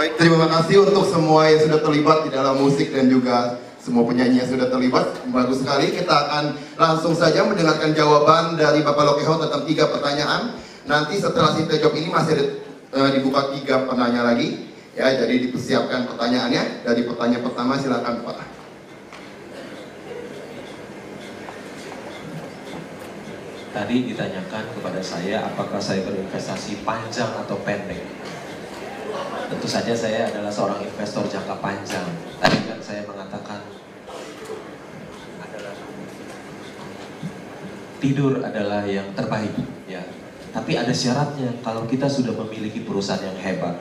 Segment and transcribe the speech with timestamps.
[0.00, 4.40] Baik, terima kasih untuk semua yang sudah terlibat di dalam musik dan juga semua penyanyi
[4.40, 5.12] yang sudah terlibat.
[5.28, 10.56] Bagus sekali, kita akan langsung saja mendengarkan jawaban dari Bapak Lokeho tentang tiga pertanyaan.
[10.88, 12.44] Nanti setelah kita jawab ini masih ada,
[12.96, 14.72] uh, dibuka tiga penanya lagi.
[14.96, 16.80] Ya, jadi dipersiapkan pertanyaannya.
[16.80, 18.40] Dari pertanyaan pertama silakan Pak.
[23.76, 28.00] Tadi ditanyakan kepada saya apakah saya berinvestasi panjang atau pendek.
[29.50, 32.06] Tentu saja saya adalah seorang investor jangka panjang.
[32.38, 33.60] Tadi kan saya mengatakan
[38.00, 39.52] tidur adalah yang terbaik
[39.84, 40.00] ya.
[40.50, 43.76] Tapi ada syaratnya kalau kita sudah memiliki perusahaan yang hebat.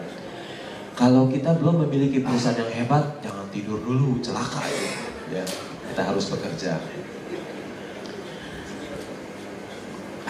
[0.94, 5.40] Kalau kita belum memiliki perusahaan yang hebat, jangan tidur dulu, celaka ya.
[5.40, 5.46] ya.
[5.90, 6.76] Kita harus bekerja.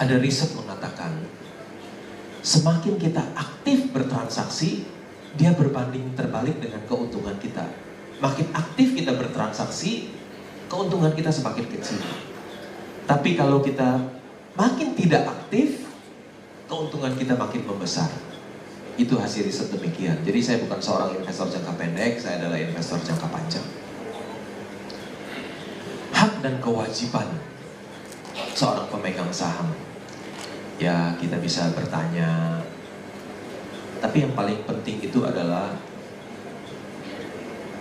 [0.00, 1.26] Ada riset mengatakan
[2.40, 4.86] semakin kita aktif bertransaksi,
[5.38, 7.66] dia berbanding terbalik dengan keuntungan kita.
[8.20, 10.10] Makin aktif kita bertransaksi,
[10.66, 12.00] keuntungan kita semakin kecil.
[13.06, 14.06] Tapi kalau kita
[14.54, 15.86] makin tidak aktif,
[16.70, 18.10] keuntungan kita makin membesar.
[18.94, 20.20] Itu hasil riset demikian.
[20.22, 23.66] Jadi saya bukan seorang investor jangka pendek, saya adalah investor jangka panjang.
[26.12, 27.26] Hak dan kewajiban
[28.52, 29.72] seorang pemegang saham
[30.80, 32.60] ya kita bisa bertanya.
[33.98, 35.74] Tapi yang paling penting itu adalah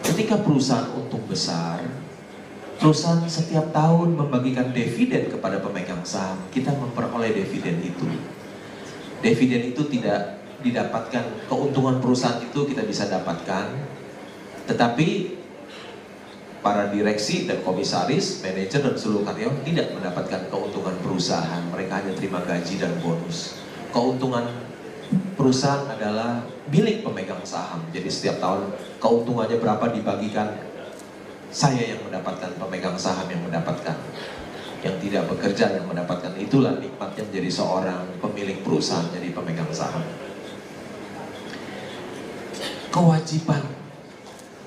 [0.01, 1.85] ketika perusahaan untung besar,
[2.81, 8.09] perusahaan setiap tahun membagikan dividen kepada pemegang saham, kita memperoleh dividen itu.
[9.21, 13.75] Dividen itu tidak didapatkan, keuntungan perusahaan itu kita bisa dapatkan,
[14.67, 15.39] tetapi
[16.59, 21.63] para direksi dan komisaris, manajer dan seluruh karyawan tidak mendapatkan keuntungan perusahaan.
[21.71, 23.59] Mereka hanya terima gaji dan bonus.
[23.95, 24.68] Keuntungan
[25.09, 27.81] perusahaan adalah milik pemegang saham.
[27.89, 28.69] Jadi setiap tahun
[29.01, 30.53] keuntungannya berapa dibagikan
[31.49, 33.97] saya yang mendapatkan pemegang saham yang mendapatkan.
[34.79, 40.05] Yang tidak bekerja yang mendapatkan itulah nikmatnya menjadi seorang pemilik perusahaan jadi pemegang saham.
[42.89, 43.63] Kewajiban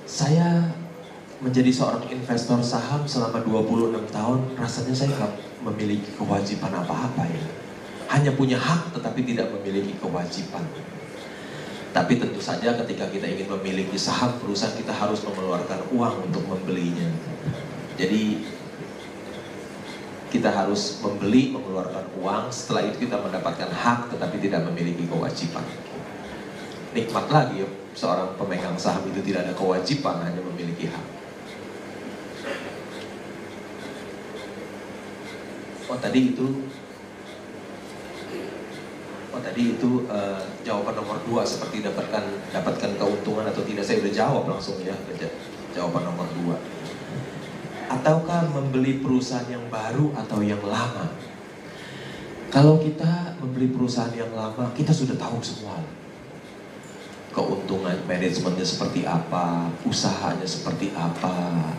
[0.04, 0.68] saya
[1.42, 5.32] menjadi seorang investor saham selama 26 tahun, rasanya saya nggak
[5.64, 7.61] memiliki kewajiban apa-apa ya.
[8.12, 10.68] Hanya punya hak tetapi tidak memiliki kewajiban.
[11.92, 17.08] Tapi tentu saja ketika kita ingin memiliki saham perusahaan kita harus mengeluarkan uang untuk membelinya.
[17.96, 18.44] Jadi
[20.32, 25.60] kita harus membeli, mengeluarkan uang, setelah itu kita mendapatkan hak tetapi tidak memiliki kewajiban.
[26.96, 31.06] Nikmat lagi ya, seorang pemegang saham itu tidak ada kewajiban, hanya memiliki hak.
[35.92, 36.71] Oh tadi itu
[39.32, 44.12] Oh tadi itu uh, jawaban nomor dua seperti dapatkan dapatkan keuntungan atau tidak saya udah
[44.12, 44.92] jawab langsung ya
[45.72, 46.56] jawaban nomor dua.
[47.88, 51.12] Ataukah membeli perusahaan yang baru atau yang lama?
[52.52, 55.80] Kalau kita membeli perusahaan yang lama, kita sudah tahu semua.
[57.32, 61.72] Keuntungan manajemennya seperti apa, usahanya seperti apa,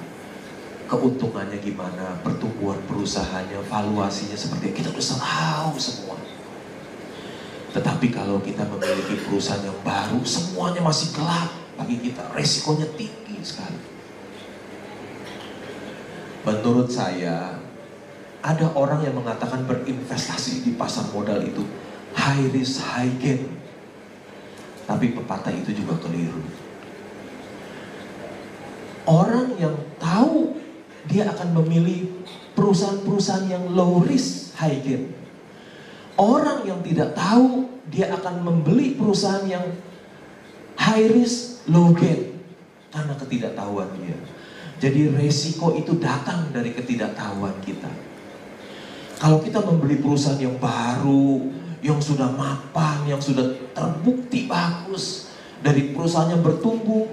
[0.89, 6.17] keuntungannya gimana, pertumbuhan perusahaannya, valuasinya seperti kita udah tahu semua.
[7.73, 13.81] Tetapi kalau kita memiliki perusahaan yang baru, semuanya masih gelap bagi kita, resikonya tinggi sekali.
[16.45, 17.57] Menurut saya,
[18.45, 21.65] ada orang yang mengatakan berinvestasi di pasar modal itu
[22.13, 23.49] high risk high gain.
[24.85, 26.45] Tapi pepatah itu juga keliru.
[29.09, 30.53] Orang yang tahu
[31.09, 32.21] dia akan memilih
[32.53, 35.22] perusahaan-perusahaan yang low risk high gain
[36.13, 39.65] Orang yang tidak tahu, dia akan membeli perusahaan yang
[40.77, 42.37] high risk, low gain.
[42.93, 44.13] Karena ketidaktahuan dia.
[44.77, 47.89] Jadi resiko itu datang dari ketidaktahuan kita.
[49.17, 51.49] Kalau kita membeli perusahaan yang baru,
[51.79, 55.31] yang sudah mapan, yang sudah terbukti bagus,
[55.63, 57.07] dari perusahaan yang bertumbuh,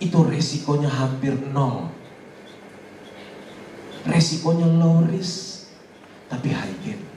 [0.00, 1.92] itu resikonya hampir nol.
[4.06, 5.68] Resikonya low risk,
[6.30, 7.09] tapi high gain.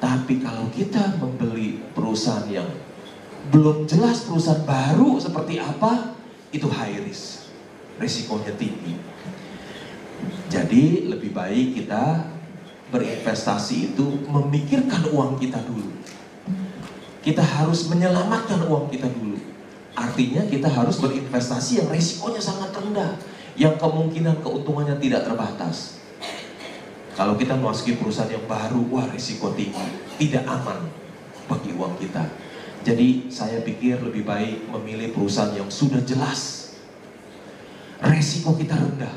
[0.00, 2.66] Tapi kalau kita membeli perusahaan yang
[3.52, 6.16] belum jelas perusahaan baru seperti apa,
[6.56, 7.52] itu high risk.
[8.00, 8.96] Risikonya tinggi.
[10.48, 12.32] Jadi lebih baik kita
[12.90, 15.92] berinvestasi itu memikirkan uang kita dulu.
[17.20, 19.36] Kita harus menyelamatkan uang kita dulu.
[19.92, 23.20] Artinya kita harus berinvestasi yang risikonya sangat rendah.
[23.60, 25.99] Yang kemungkinan keuntungannya tidak terbatas.
[27.18, 29.82] Kalau kita memasuki perusahaan yang baru, wah risiko tinggi,
[30.16, 30.86] tidak aman
[31.50, 32.22] bagi uang kita.
[32.80, 36.72] Jadi saya pikir lebih baik memilih perusahaan yang sudah jelas.
[38.00, 39.12] Resiko kita rendah.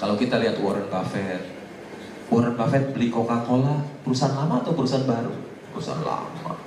[0.00, 1.44] Kalau kita lihat Warren Buffett,
[2.26, 5.34] Warren Buffett beli Coca-Cola, perusahaan lama atau perusahaan baru?
[5.70, 6.58] Perusahaan lama.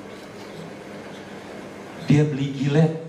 [2.07, 3.03] Dia beli Gillette,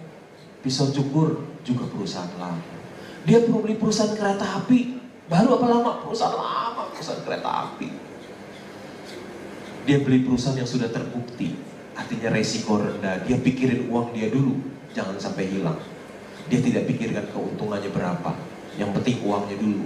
[0.64, 2.74] pisau cukur, juga perusahaan lama.
[3.22, 5.90] Dia perlu beli perusahaan kereta api, baru apa lama?
[6.04, 7.88] Perusahaan lama, perusahaan kereta api.
[9.84, 11.56] Dia beli perusahaan yang sudah terbukti,
[11.92, 13.20] artinya resiko rendah.
[13.28, 14.56] Dia pikirin uang dia dulu,
[14.96, 15.76] jangan sampai hilang.
[16.48, 18.32] Dia tidak pikirkan keuntungannya berapa.
[18.76, 19.84] Yang penting uangnya dulu.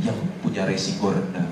[0.00, 1.48] Yang punya resiko rendah.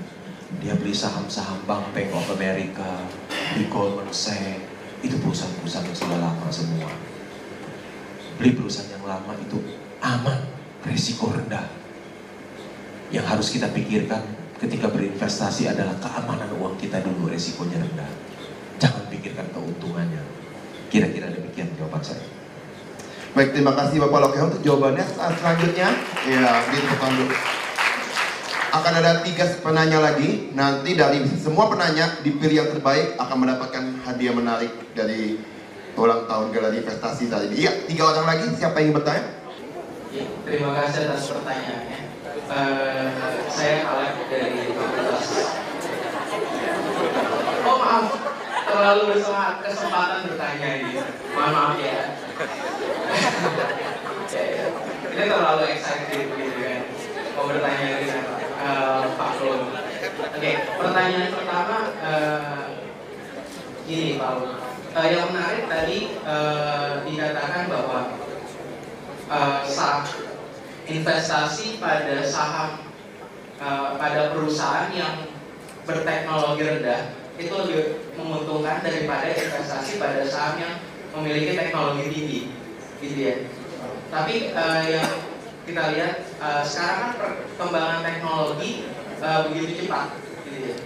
[0.60, 3.08] Dia beli saham-saham Bank Bank of America,
[3.56, 4.68] beli Goldman Sachs.
[5.02, 6.92] Itu perusahaan-perusahaan yang sudah lama semua.
[8.36, 9.58] Beli perusahaan yang lama itu
[10.04, 10.46] aman,
[10.84, 11.81] resiko rendah.
[13.12, 14.24] Yang harus kita pikirkan
[14.56, 18.08] ketika berinvestasi adalah keamanan uang kita dulu, resikonya rendah.
[18.80, 20.24] Jangan pikirkan keuntungannya.
[20.88, 22.24] Kira-kira demikian jawaban saya.
[23.36, 25.04] Baik, terima kasih Bapak Lokeho untuk jawabannya.
[25.04, 25.88] Saat selanjutnya,
[26.24, 27.36] ya, di dulu.
[28.72, 30.52] Akan ada tiga penanya lagi.
[30.56, 35.36] Nanti dari semua penanya dipilih yang terbaik akan mendapatkan hadiah menarik dari
[35.96, 37.68] ulang tahun galeri investasi ini.
[37.68, 38.46] Iya, tiga orang lagi.
[38.56, 39.24] Siapa yang ingin bertanya?
[40.12, 42.11] Ya, terima kasih atas pertanyaannya.
[42.50, 43.06] Uh,
[43.46, 45.26] saya Alek dari Fakultas.
[47.62, 48.06] Oh maaf,
[48.66, 50.98] terlalu bersemangat kesempatan bertanya ini.
[51.38, 52.02] Maaf ya.
[55.12, 56.82] Ini terlalu excited gitu kan.
[57.36, 58.24] Mau bertanya dengan
[58.64, 59.68] uh, Pak Lum.
[59.68, 62.64] Oke, okay, pertanyaan pertama uh,
[63.84, 64.56] gini Pak Lum.
[64.96, 68.00] Uh, yang menarik tadi uh, dikatakan bahwa
[69.28, 70.04] uh, sah
[70.92, 72.84] investasi pada saham
[73.56, 75.32] uh, pada perusahaan yang
[75.88, 80.74] berteknologi rendah itu lebih menguntungkan daripada investasi pada saham yang
[81.16, 82.40] memiliki teknologi tinggi,
[83.00, 83.36] gitu ya.
[84.12, 85.10] Tapi uh, yang
[85.64, 87.12] kita lihat uh, sekarang kan
[87.56, 88.86] perkembangan teknologi
[89.24, 90.76] uh, begitu cepat, gitu ya.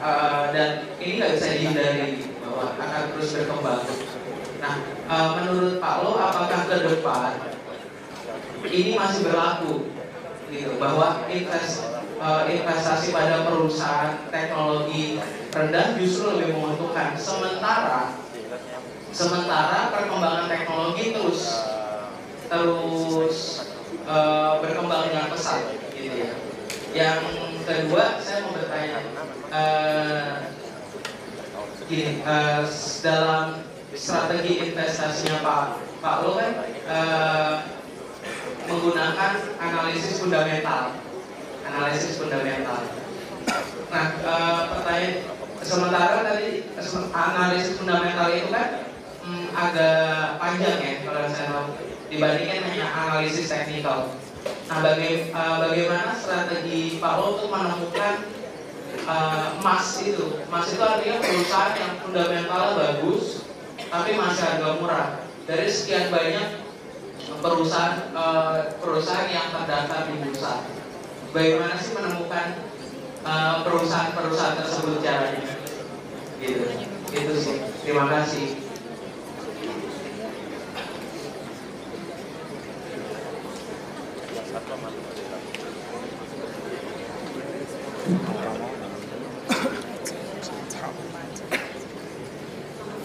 [0.00, 3.84] Uh, dan ini nggak bisa dihindari bahwa akan terus berkembang.
[4.60, 4.74] Nah,
[5.08, 7.32] uh, menurut Pak Lo, apakah ke depan
[8.68, 9.88] ini masih berlaku
[10.50, 11.86] gitu bahwa invest,
[12.18, 15.16] uh, investasi pada perusahaan teknologi
[15.54, 17.14] rendah justru lebih menguntungkan.
[17.16, 18.18] Sementara
[19.10, 21.42] sementara perkembangan teknologi terus
[22.50, 23.36] terus
[24.06, 26.32] uh, berkembang dengan pesat gitu ya.
[26.90, 27.18] Yang
[27.62, 28.98] kedua saya mau bertanya
[29.54, 30.30] uh,
[31.86, 32.62] gini uh,
[33.02, 33.62] dalam
[33.94, 35.66] strategi investasinya Pak
[36.02, 36.52] Pak Lo kan
[36.86, 37.54] uh,
[38.70, 40.94] menggunakan analisis fundamental.
[41.66, 42.80] Analisis fundamental.
[43.90, 44.34] Nah, e,
[44.70, 45.14] pertanyaan
[45.60, 46.50] sementara tadi
[47.10, 48.86] analisis fundamental itu kan
[49.26, 51.60] hmm, agak panjang ya kalau saya
[52.06, 54.14] dibandingkan hanya analisis teknikal.
[54.70, 58.14] Nah, baga e, bagaimana strategi Pak Lo untuk menemukan
[58.94, 59.14] e,
[59.58, 60.38] emas itu?
[60.46, 63.46] Emas itu artinya perusahaan yang fundamentalnya bagus,
[63.90, 65.08] tapi masih agak murah.
[65.50, 66.69] Dari sekian banyak
[67.38, 70.66] perusahaan uh, perusahaan yang terdaftar di bursa.
[71.30, 72.58] Bagaimana sih menemukan
[73.62, 75.54] perusahaan-perusahaan uh, tersebut caranya?
[76.42, 76.66] Gitu,
[77.14, 77.56] itu sih.
[77.86, 78.58] Terima kasih.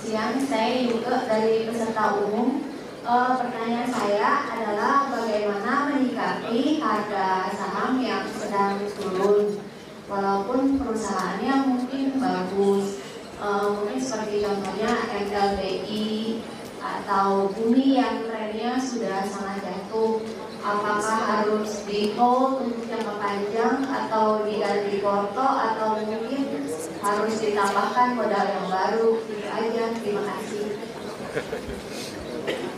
[0.06, 2.65] Siang, saya juga dari peserta umum
[3.06, 9.62] uh, pertanyaan saya adalah bagaimana menyikapi harga saham yang sedang turun?
[10.06, 13.02] Walaupun perusahaannya mungkin bagus
[13.42, 16.38] uh, mungkin seperti contohnya MLBI
[16.78, 20.22] atau Bumi yang trennya sudah sangat jatuh
[20.62, 26.70] apakah harus di hold untuk jangka panjang atau diganti porto atau mungkin
[27.02, 29.10] harus ditambahkan modal yang baru?
[29.26, 30.66] Itu aja terima kasih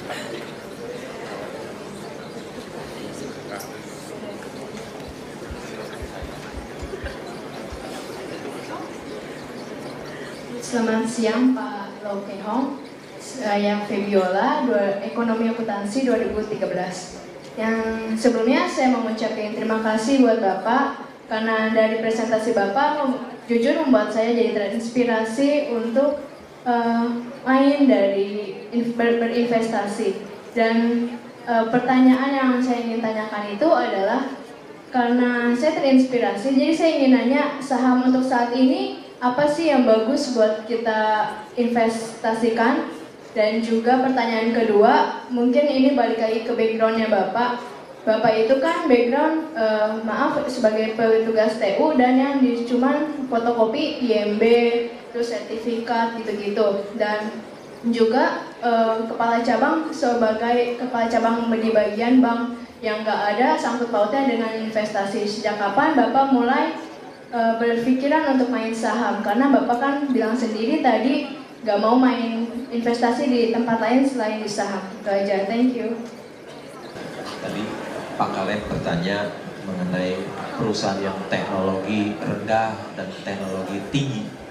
[0.08, 0.24] Selamat
[11.04, 12.88] siang Pak Lokehong.
[13.20, 14.64] Saya Febiola,
[15.04, 16.56] Ekonomi Akuntansi 2013.
[17.60, 17.76] Yang
[18.16, 23.12] sebelumnya saya mengucapkan terima kasih buat Bapak karena dari presentasi Bapak
[23.52, 26.27] jujur membuat saya jadi terinspirasi untuk
[26.66, 27.06] uh,
[27.46, 28.64] main dari
[28.98, 30.24] ber berinvestasi.
[30.58, 31.10] Dan
[31.46, 34.22] uh, pertanyaan yang saya ingin tanyakan itu adalah
[34.88, 40.32] karena saya terinspirasi, jadi saya ingin nanya saham untuk saat ini apa sih yang bagus
[40.32, 42.96] buat kita investasikan?
[43.38, 47.62] Dan juga pertanyaan kedua, mungkin ini balik lagi ke backgroundnya Bapak.
[48.02, 54.42] Bapak itu kan background, eh, maaf, sebagai petugas TU dan yang di, cuman fotokopi IMB,
[55.18, 56.86] terus sertifikat gitu-gitu.
[56.94, 57.42] Dan
[57.90, 64.30] juga eh, kepala cabang sebagai kepala cabang di bagian bank yang nggak ada sangkut pautnya
[64.30, 65.26] dengan investasi.
[65.26, 66.78] Sejak kapan Bapak mulai
[67.34, 69.26] eh, berpikiran untuk main saham?
[69.26, 71.34] Karena Bapak kan bilang sendiri tadi
[71.66, 74.86] nggak mau main investasi di tempat lain selain di saham.
[75.02, 75.98] Itu aja, thank you.
[77.42, 77.66] Tadi
[78.22, 79.34] Pak Kaleb bertanya
[79.66, 80.22] mengenai
[80.62, 84.47] perusahaan yang teknologi rendah dan teknologi tinggi.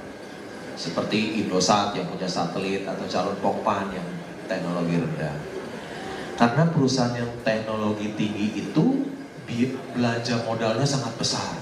[0.77, 4.05] Seperti Indosat yang punya satelit atau calon Pokpan yang
[4.45, 5.37] teknologi rendah.
[6.37, 9.09] Karena perusahaan yang teknologi tinggi itu
[9.97, 11.57] belanja modalnya sangat besar.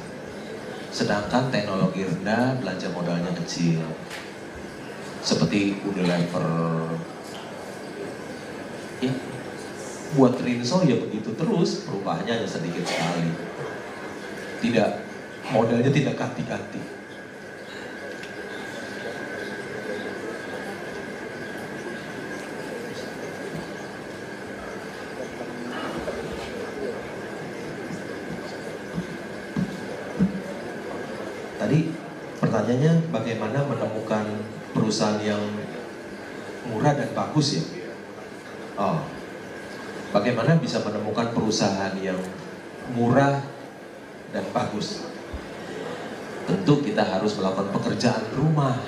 [0.91, 3.87] Sedangkan teknologi rendah belanja modalnya kecil.
[5.23, 6.91] Seperti Unilever.
[8.99, 9.15] Ya,
[10.15, 13.31] buat Rinso ya begitu terus, perubahannya hanya sedikit sekali.
[14.63, 14.91] Tidak,
[15.55, 16.83] modalnya tidak ganti-ganti.
[31.65, 31.89] Tadi
[32.45, 34.27] pertanyaannya bagaimana menemukan
[34.75, 35.39] perusahaan yang
[36.67, 37.65] murah dan bagus ya?
[38.75, 38.99] Oh,
[40.11, 42.19] bagaimana bisa menemukan perusahaan yang
[42.91, 43.39] murah
[44.35, 45.07] dan bagus?
[46.45, 48.83] Tentu kita harus melakukan pekerjaan rumah.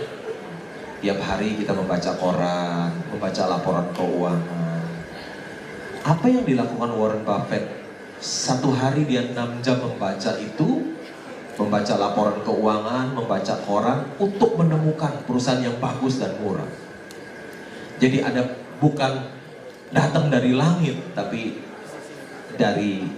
[0.98, 4.82] Tiap hari kita membaca koran, membaca laporan keuangan.
[6.02, 7.62] Apa yang dilakukan Warren Buffett?
[8.18, 10.95] Satu hari dia 6 jam membaca itu,
[11.56, 16.68] membaca laporan keuangan, membaca koran untuk menemukan perusahaan yang bagus dan murah.
[17.96, 18.44] Jadi ada
[18.76, 19.32] bukan
[19.88, 21.64] datang dari langit, tapi
[22.60, 23.08] dari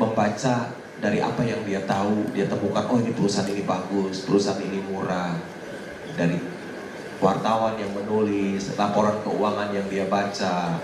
[0.00, 0.72] membaca
[1.04, 5.36] dari apa yang dia tahu, dia temukan, oh ini perusahaan ini bagus, perusahaan ini murah.
[6.16, 6.40] Dari
[7.20, 10.80] wartawan yang menulis, laporan keuangan yang dia baca.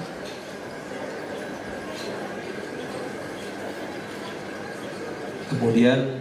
[5.48, 6.19] Kemudian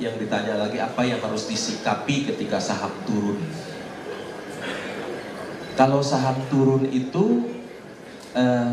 [0.00, 3.36] yang ditanya lagi apa yang harus disikapi ketika saham turun.
[5.76, 7.52] Kalau saham turun itu
[8.32, 8.72] eh,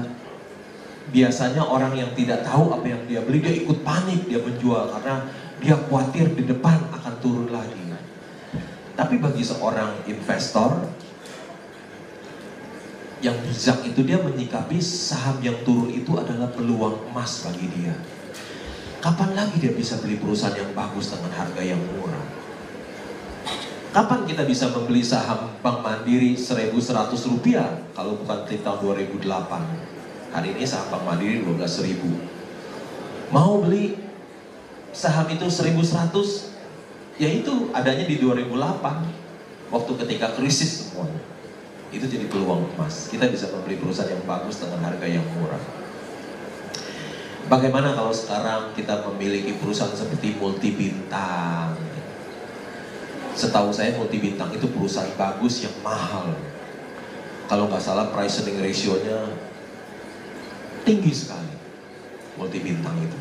[1.12, 5.28] biasanya orang yang tidak tahu apa yang dia beli dia ikut panik dia menjual karena
[5.60, 7.84] dia khawatir di depan akan turun lagi.
[8.98, 10.90] Tapi bagi seorang investor
[13.22, 17.94] yang bijak itu dia menyikapi saham yang turun itu adalah peluang emas bagi dia.
[18.98, 22.26] Kapan lagi dia bisa beli perusahaan yang bagus dengan harga yang murah?
[23.94, 30.34] Kapan kita bisa membeli saham Bank Mandiri 1100 rupiah kalau bukan tahun 2008?
[30.34, 32.10] Hari ini saham Bank Mandiri 12 ribu.
[33.30, 34.02] Mau beli
[34.90, 37.22] saham itu 1100?
[37.22, 39.70] Ya itu adanya di 2008.
[39.70, 41.22] Waktu ketika krisis semuanya.
[41.94, 43.14] Itu jadi peluang emas.
[43.14, 45.77] Kita bisa membeli perusahaan yang bagus dengan harga yang murah.
[47.48, 51.80] Bagaimana kalau sekarang kita memiliki perusahaan seperti multi bintang?
[53.32, 56.36] Setahu saya multi bintang itu perusahaan bagus yang mahal.
[57.48, 59.32] Kalau nggak salah price earning ratio-nya
[60.84, 61.56] tinggi sekali.
[62.36, 63.16] Multi bintang itu.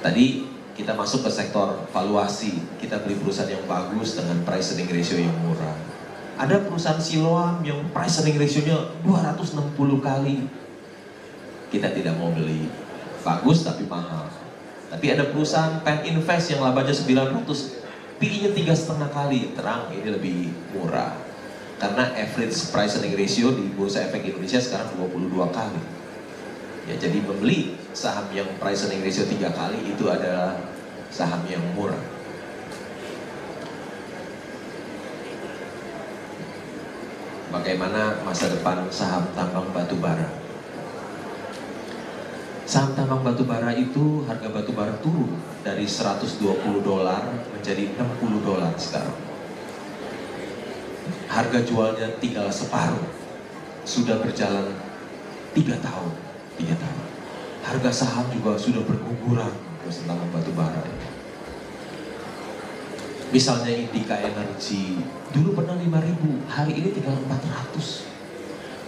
[0.00, 5.20] Tadi kita masuk ke sektor valuasi, kita beli perusahaan yang bagus dengan price earning ratio
[5.20, 5.76] yang murah.
[6.40, 10.63] Ada perusahaan Siloam yang price earning ratio-nya 260 kali.
[11.74, 12.70] Kita tidak mau beli.
[13.26, 14.30] Bagus tapi mahal.
[14.94, 17.42] Tapi ada perusahaan Pen Invest yang labanya 900,
[18.22, 19.50] PI-nya tiga setengah kali.
[19.58, 21.18] Terang ini lebih murah.
[21.82, 25.82] Karena average price earning ratio di Bursa Efek Indonesia sekarang 22 kali.
[26.86, 30.54] Ya, jadi membeli saham yang price earning ratio tiga kali itu adalah
[31.10, 31.98] saham yang murah.
[37.50, 40.43] Bagaimana masa depan saham tambang batu bara?
[42.64, 46.40] Saham tambang batu bara itu harga batu bara turun dari 120
[46.80, 47.20] dolar
[47.52, 49.20] menjadi 60 dolar sekarang.
[51.28, 53.04] Harga jualnya tinggal separuh.
[53.84, 54.72] Sudah berjalan
[55.52, 56.12] tiga tahun,
[56.56, 57.04] tiga tahun.
[57.64, 59.52] Harga saham juga sudah perusahaan
[60.08, 60.80] tambang batu bara.
[63.28, 65.04] Misalnya Indika Energy,
[65.36, 68.08] dulu pernah 5000, hari ini tinggal 400.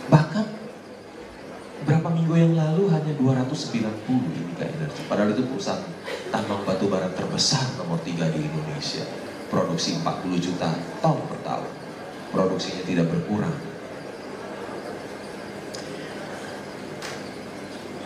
[0.09, 0.66] Bahkan
[1.87, 5.07] berapa minggu yang lalu hanya 290 Indika Energy.
[5.07, 5.87] Padahal itu perusahaan
[6.35, 9.07] tambang batu bara terbesar nomor 3 di Indonesia.
[9.47, 11.71] produksi 40 juta ton per tahun.
[12.35, 13.55] Produksinya tidak berkurang.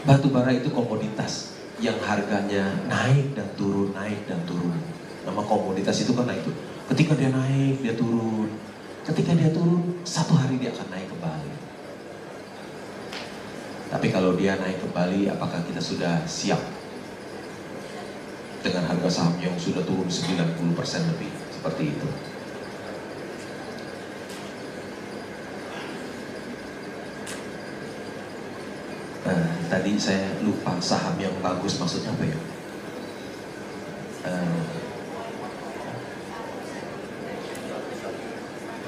[0.04, 4.76] Batu bara itu komoditas yang harganya naik dan turun, naik dan turun.
[5.24, 6.52] Nama komoditas itu naik itu.
[6.92, 8.52] Ketika dia naik, dia turun.
[9.08, 11.59] Ketika dia turun, satu hari dia akan naik kembali.
[13.90, 16.62] Tapi kalau dia naik kembali, apakah kita sudah siap
[18.62, 22.08] dengan harga saham yang sudah turun 90% lebih seperti itu?
[29.26, 32.38] Nah, tadi saya lupa saham yang bagus maksudnya apa ya?
[34.30, 34.60] Eh,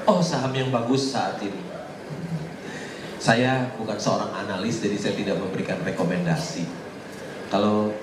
[0.07, 1.72] oh saham yang bagus saat ini.
[3.23, 6.67] Saya bukan seorang analis jadi saya tidak memberikan rekomendasi.
[7.47, 7.95] Kalau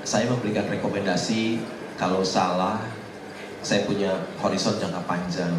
[0.00, 1.60] saya memberikan rekomendasi
[2.00, 2.80] kalau salah
[3.60, 5.52] saya punya horizon jangka panjang.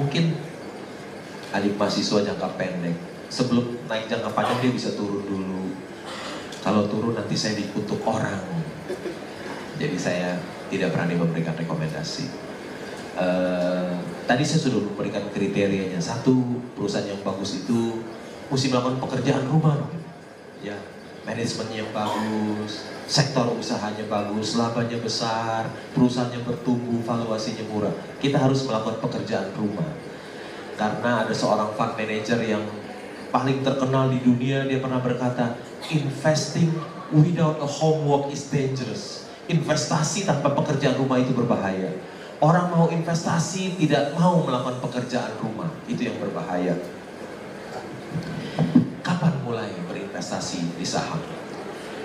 [0.00, 0.40] Mungkin
[1.52, 2.96] adik mahasiswa jangka pendek
[3.28, 5.76] sebelum naik jangka panjang dia bisa turun dulu.
[6.64, 8.40] Kalau turun nanti saya dikutuk orang.
[9.76, 10.40] Jadi saya
[10.72, 12.24] tidak berani memberikan rekomendasi.
[13.20, 13.92] Eh,
[14.28, 15.96] tadi saya sudah memberikan kriterianya.
[15.96, 18.04] Satu, perusahaan yang bagus itu
[18.52, 19.88] mesti melakukan pekerjaan rumah.
[20.60, 20.76] Ya,
[21.24, 27.94] manajemen yang bagus, sektor usahanya bagus, labanya besar, perusahaannya bertumbuh, valuasinya murah.
[28.20, 29.88] Kita harus melakukan pekerjaan rumah.
[30.76, 32.62] Karena ada seorang fund manager yang
[33.32, 35.56] paling terkenal di dunia, dia pernah berkata,
[35.88, 36.68] investing
[37.10, 39.24] without a homework is dangerous.
[39.48, 41.96] Investasi tanpa pekerjaan rumah itu berbahaya.
[42.38, 46.70] Orang mau investasi tidak mau melakukan pekerjaan rumah, itu yang berbahaya.
[49.02, 51.18] Kapan mulai berinvestasi di saham?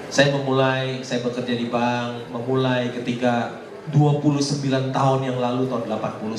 [0.10, 3.62] Saya memulai, saya bekerja di bank, memulai ketika
[3.94, 6.34] 29 tahun yang lalu, tahun 89.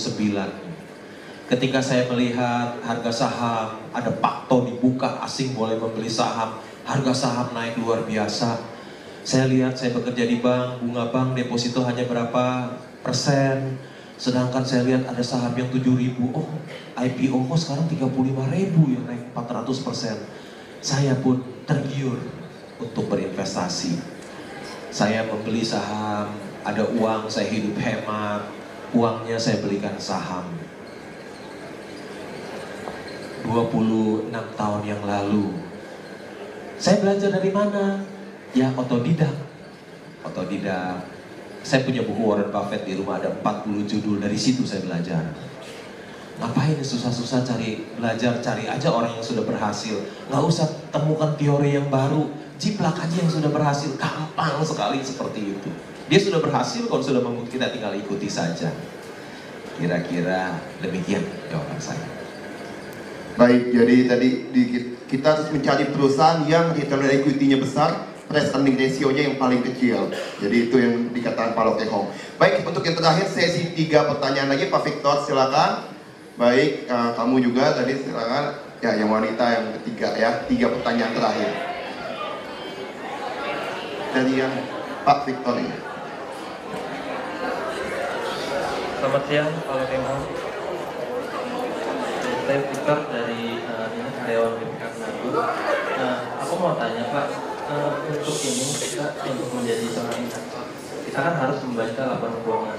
[1.47, 7.79] Ketika saya melihat harga saham, ada pakto dibuka, asing boleh membeli saham, harga saham naik
[7.79, 8.59] luar biasa.
[9.23, 13.77] Saya lihat, saya bekerja di bank, bunga bank, deposito hanya berapa persen.
[14.17, 16.49] Sedangkan saya lihat ada saham yang 7 ribu, oh
[16.97, 20.17] IPO kok sekarang 35 ribu yang naik 400 persen.
[20.81, 22.17] Saya pun tergiur
[22.81, 24.01] untuk berinvestasi.
[24.89, 26.31] Saya membeli saham,
[26.63, 28.47] ada uang, saya hidup hemat,
[28.95, 30.47] uangnya saya belikan saham.
[33.45, 35.53] 26 tahun yang lalu.
[36.81, 38.01] Saya belajar dari mana?
[38.57, 39.35] Ya otodidak.
[40.25, 41.14] Otodidak.
[41.65, 45.33] Saya punya buku Warren Buffett di rumah ada 40 judul dari situ saya belajar.
[46.37, 49.97] Ngapain susah-susah cari belajar, cari aja orang yang sudah berhasil.
[50.29, 52.29] Nggak usah temukan teori yang baru,
[52.61, 53.97] jiplak aja yang sudah berhasil.
[53.97, 55.71] Gampang sekali seperti itu.
[56.13, 58.69] Dia sudah berhasil, kalau sudah membuktikan kita tinggal ikuti saja.
[59.81, 62.05] Kira-kira demikian jawaban saya.
[63.41, 64.63] Baik, jadi tadi di,
[65.09, 70.11] kita harus mencari perusahaan yang return equity-nya besar, price earning yang paling kecil.
[70.41, 72.09] Jadi itu yang dikatakan Pak Lokehong.
[72.41, 75.93] Baik, untuk yang terakhir sesi tiga pertanyaan lagi, Pak Victor silakan.
[76.35, 78.59] Baik, uh, kamu juga tadi silakan.
[78.83, 81.51] Ya, yang wanita yang ketiga ya, tiga pertanyaan terakhir.
[84.13, 84.55] Dari yang
[85.07, 85.79] Pak Victor ini.
[89.01, 90.23] Selamat siang, Pak Lokehong.
[92.45, 94.53] Saya Victor dari uh, ini karyawan.
[95.97, 97.27] Nah, aku mau tanya Pak,
[97.75, 100.65] uh, untuk ini kita untuk menjadi seorang investor,
[101.11, 102.79] kita kan harus membaca laporan keuangan.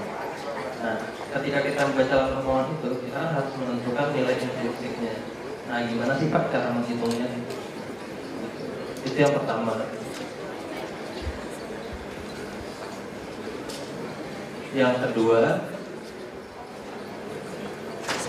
[0.76, 0.96] Nah,
[1.36, 5.14] ketika kita membaca laporan keuangan itu, kita kan harus menentukan nilai intrinsiknya.
[5.66, 7.28] Nah, gimana sih Pak cara menghitungnya?
[9.04, 9.72] Itu yang pertama.
[14.76, 15.40] Yang kedua,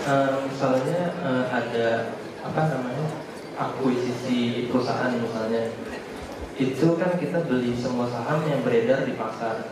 [0.08, 1.88] uh, misalnya uh, ada
[2.38, 3.06] apa namanya
[3.58, 5.74] akuisisi perusahaan misalnya
[6.58, 9.70] itu kan kita beli semua saham yang beredar di pasar.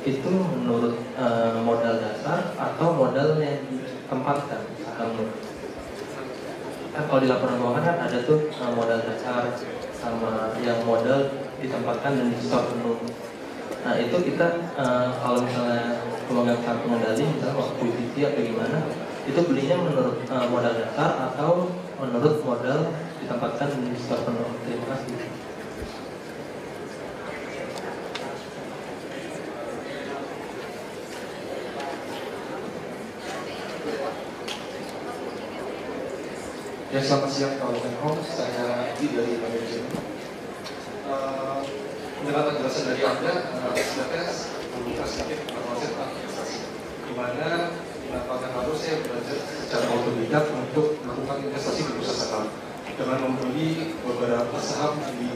[0.00, 5.50] Itu menurut uh, modal dasar atau modal yang ditempatkan sahamnya
[6.90, 9.46] kan kalau di laporan keuangan kan ada tuh uh, modal dasar
[9.94, 11.30] sama yang modal
[11.62, 12.98] ditempatkan dan di store penuh.
[13.86, 18.78] Nah itu kita uh, kalau misalnya pemegang saham pengendali misalnya akuisisi atau gimana
[19.22, 21.70] itu belinya menurut uh, modal dasar atau
[22.02, 22.90] menurut modal
[23.22, 24.50] ditempatkan di store penuh.
[24.66, 25.39] Terima kasih
[36.90, 39.94] Ya selamat siang Kawan Hong, saya Adi dari manajemen.
[41.06, 41.62] Uh, eh,
[42.18, 44.26] mendengar penjelasan dari Anda, uh, silakan
[44.74, 46.58] membuka sedikit informasi tentang investasi.
[47.06, 52.44] Di mana kenapa harus saya belajar secara otodidak untuk melakukan investasi di pusat saham
[52.98, 55.30] dengan membeli beberapa saham di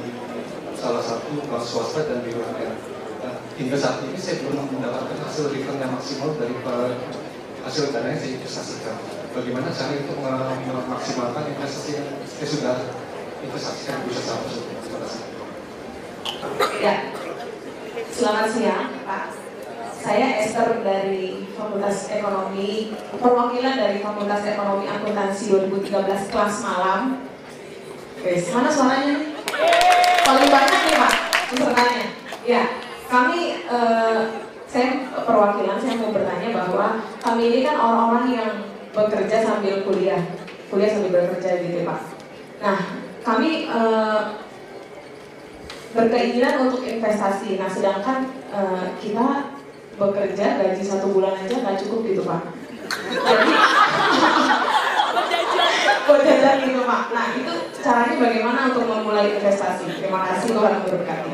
[0.74, 2.74] salah satu bank swasta dan BUMN.
[3.22, 6.58] Nah, hingga saat ini saya belum mendapatkan hasil return yang maksimal dari
[7.64, 8.96] hasil dana yang saya investasikan.
[9.32, 12.76] Bagaimana cara mem- memaksimalkan investasi yang saya sudah
[13.40, 14.76] investasikan saham tersebut?
[14.84, 15.22] Terima kasih.
[16.84, 16.94] Ya,
[18.12, 19.24] selamat siang Pak.
[20.04, 27.24] Saya Esther dari Fakultas Ekonomi, perwakilan dari Fakultas Ekonomi Akuntansi 2013 kelas malam.
[28.20, 29.16] Guys, mana suaranya?
[30.28, 31.14] Paling banyak nih Pak,
[31.48, 32.04] pesertanya.
[32.44, 32.62] Ya,
[33.08, 34.20] kami, eh,
[34.68, 36.86] saya perwakilan, saya mau bertanya bahwa
[37.24, 38.52] kami ini kan orang-orang yang
[38.92, 40.20] bekerja sambil kuliah,
[40.68, 42.00] kuliah sambil bekerja gitu Pak.
[42.60, 42.78] Nah,
[43.24, 44.20] kami eh,
[45.96, 47.56] berkeinginan untuk investasi.
[47.56, 49.54] Nah, sedangkan eh, kita
[49.94, 52.42] bekerja gaji satu bulan aja nggak cukup gitu pak.
[53.14, 53.52] Jadi
[56.10, 57.02] berjajan gitu pak.
[57.14, 59.86] Nah itu caranya bagaimana untuk memulai investasi?
[60.02, 61.30] Terima kasih Tuhan memberkati.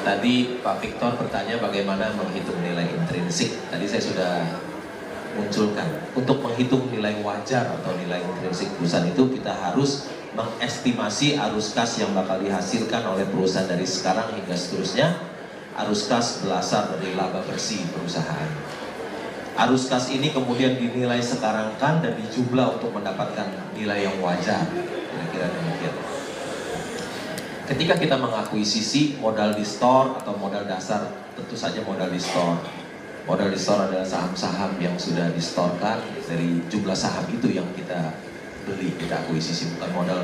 [0.00, 3.52] Tadi Pak Victor bertanya bagaimana menghitung nilai intrinsik.
[3.68, 4.32] Tadi saya sudah
[5.36, 5.86] munculkan.
[6.16, 12.16] Untuk menghitung nilai wajar atau nilai intrinsik perusahaan itu kita harus mengestimasi arus kas yang
[12.16, 15.20] bakal dihasilkan oleh perusahaan dari sekarang hingga seterusnya.
[15.76, 18.50] Arus kas berasal dari laba bersih perusahaan.
[19.60, 24.64] Arus kas ini kemudian dinilai sekarang kan dan dijumlah untuk mendapatkan nilai yang wajar.
[25.12, 26.09] Kira-kira demikian.
[27.70, 31.06] Ketika kita mengakuisisi modal di store atau modal dasar,
[31.38, 32.58] tentu saja modal di store.
[33.30, 38.10] Modal di store adalah saham-saham yang sudah distorkan dari jumlah saham itu yang kita
[38.66, 40.20] beli, kita akuisisi bukan modal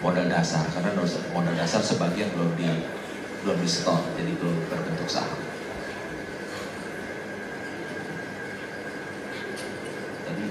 [0.00, 0.96] modal dasar karena
[1.36, 2.64] modal dasar sebagian belum di
[3.44, 5.44] belum di store, jadi belum berbentuk saham.
[10.28, 10.46] Tadi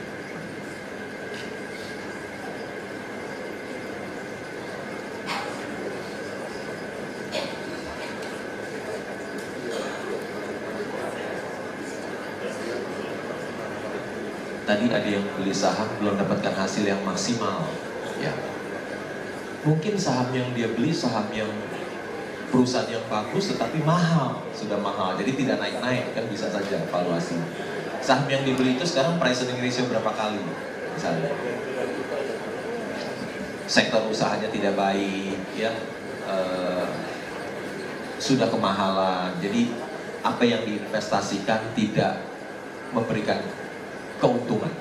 [14.77, 17.65] tadi ada yang beli saham belum dapatkan hasil yang maksimal.
[18.21, 18.29] Ya.
[19.65, 21.49] Mungkin saham yang dia beli saham yang
[22.53, 25.17] perusahaan yang bagus tetapi mahal sudah mahal.
[25.17, 27.41] Jadi tidak naik-naik kan bisa saja valuasi.
[28.05, 30.45] Saham yang dibeli itu sekarang price earning ratio berapa kali
[30.93, 31.33] misalnya?
[33.65, 35.73] Sektor usahanya tidak baik ya.
[36.29, 36.89] Eh,
[38.21, 39.33] sudah kemahalan.
[39.41, 39.73] Jadi
[40.21, 42.21] apa yang diinvestasikan tidak
[42.93, 43.41] memberikan
[44.17, 44.73] keuntungan.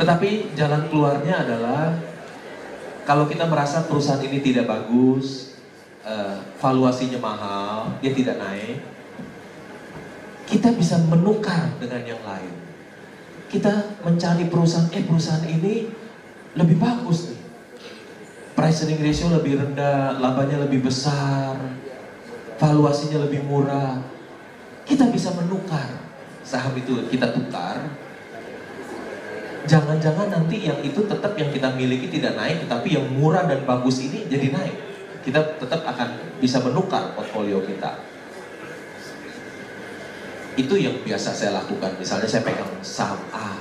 [0.00, 1.92] Tetapi jalan keluarnya adalah
[3.04, 5.58] kalau kita merasa perusahaan ini tidak bagus,
[6.08, 8.80] eh, valuasinya mahal, dia tidak naik,
[10.48, 12.54] kita bisa menukar dengan yang lain.
[13.50, 15.84] Kita mencari perusahaan, eh perusahaan ini
[16.56, 17.40] lebih bagus nih.
[18.56, 21.60] Price earning ratio lebih rendah, labanya lebih besar,
[22.56, 24.00] valuasinya lebih murah.
[24.88, 25.99] Kita bisa menukar
[26.44, 27.78] saham itu kita tukar,
[29.68, 34.00] jangan-jangan nanti yang itu tetap yang kita miliki tidak naik, tetapi yang murah dan bagus
[34.00, 34.76] ini jadi naik.
[35.20, 38.00] Kita tetap akan bisa menukar portfolio kita.
[40.56, 41.94] Itu yang biasa saya lakukan.
[42.00, 43.60] Misalnya saya pegang saham A.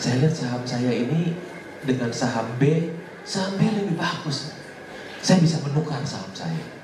[0.00, 1.36] Saya lihat saham saya ini
[1.84, 4.56] dengan saham B, saham B lebih bagus.
[5.20, 6.83] Saya bisa menukar saham saya.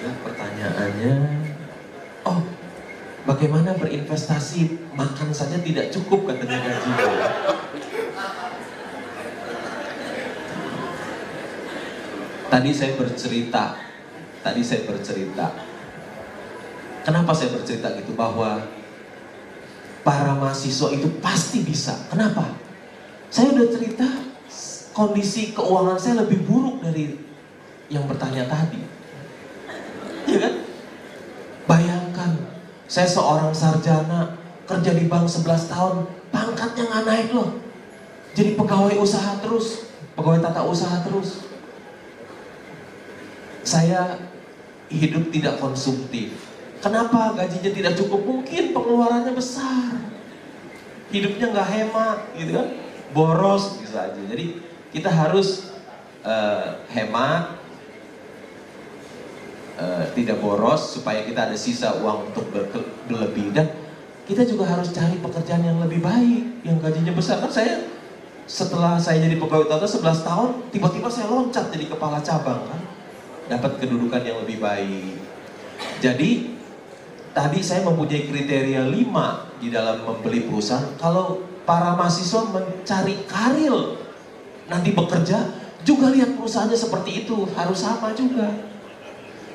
[0.00, 1.12] Ketiga pertanyaannya,
[2.24, 2.40] oh
[3.28, 7.28] bagaimana berinvestasi makan saja tidak cukup katanya gajinya.
[12.48, 13.76] Tadi saya bercerita,
[14.40, 15.52] tadi saya bercerita.
[17.04, 18.56] Kenapa saya bercerita gitu bahwa
[20.00, 22.08] para mahasiswa itu pasti bisa.
[22.08, 22.56] Kenapa?
[23.28, 24.08] Saya udah cerita
[24.96, 27.20] kondisi keuangan saya lebih buruk dari
[27.92, 28.96] yang bertanya tadi.
[30.30, 30.54] Ya kan?
[31.66, 32.30] Bayangkan,
[32.90, 34.34] saya seorang sarjana,
[34.66, 37.62] kerja di bank 11 tahun, pangkatnya nggak naik loh.
[38.34, 39.86] Jadi pegawai usaha terus,
[40.18, 41.46] pegawai tata usaha terus.
[43.62, 44.18] Saya
[44.90, 46.34] hidup tidak konsumtif.
[46.82, 48.26] Kenapa gajinya tidak cukup?
[48.26, 49.94] Mungkin pengeluarannya besar.
[51.14, 52.68] Hidupnya nggak hemat, gitu kan?
[53.14, 54.18] Boros bisa aja.
[54.18, 54.58] Jadi
[54.90, 55.78] kita harus
[56.26, 57.59] uh, hemat,
[59.80, 62.52] uh, tidak boros supaya kita ada sisa uang untuk
[63.08, 63.72] berlebih dan
[64.28, 67.42] kita juga harus cari pekerjaan yang lebih baik, yang gajinya besar.
[67.42, 67.82] Kan saya
[68.46, 72.82] setelah saya jadi pegawai tata 11 tahun, tiba-tiba saya loncat jadi kepala cabang kan.
[73.50, 75.18] Dapat kedudukan yang lebih baik.
[75.98, 76.54] Jadi
[77.34, 80.94] tadi saya mempunyai kriteria 5 di dalam membeli perusahaan.
[80.94, 83.98] Kalau para mahasiswa mencari karir
[84.70, 85.42] nanti bekerja,
[85.82, 88.69] juga lihat perusahaannya seperti itu, harus sama juga.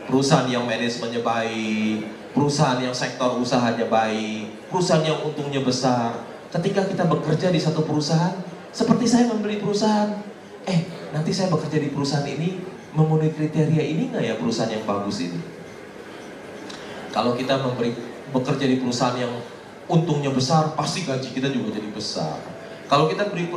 [0.05, 1.97] Perusahaan yang manajemennya baik,
[2.35, 6.13] perusahaan yang sektor usahanya baik, perusahaan yang untungnya besar.
[6.53, 8.37] Ketika kita bekerja di satu perusahaan,
[8.69, 10.13] seperti saya membeli perusahaan,
[10.67, 12.59] eh nanti saya bekerja di perusahaan ini
[12.95, 15.39] memenuhi kriteria ini nggak ya perusahaan yang bagus ini?
[17.15, 17.95] Kalau kita memberi
[18.35, 19.31] bekerja di perusahaan yang
[19.87, 22.35] untungnya besar, pasti gaji kita juga jadi besar.
[22.91, 23.47] Kalau kita beri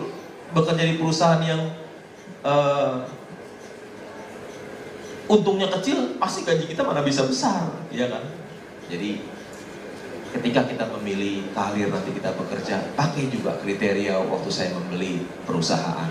[0.55, 1.75] bekerja di perusahaan yang
[2.47, 3.05] uh,
[5.29, 8.25] untungnya kecil, pasti gaji kita mana bisa besar, ya kan?
[8.89, 9.21] Jadi
[10.33, 16.09] ketika kita memilih karir nanti kita bekerja, pakai juga kriteria waktu saya membeli perusahaan.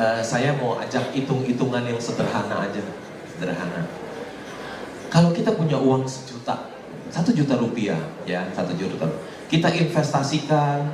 [0.00, 2.80] Uh, saya mau ajak hitung-hitungan yang sederhana aja,
[3.26, 3.84] sederhana.
[5.10, 6.70] Kalau kita punya uang sejuta,
[7.10, 9.04] satu juta rupiah, ya satu juta,
[9.50, 10.86] kita investasikan,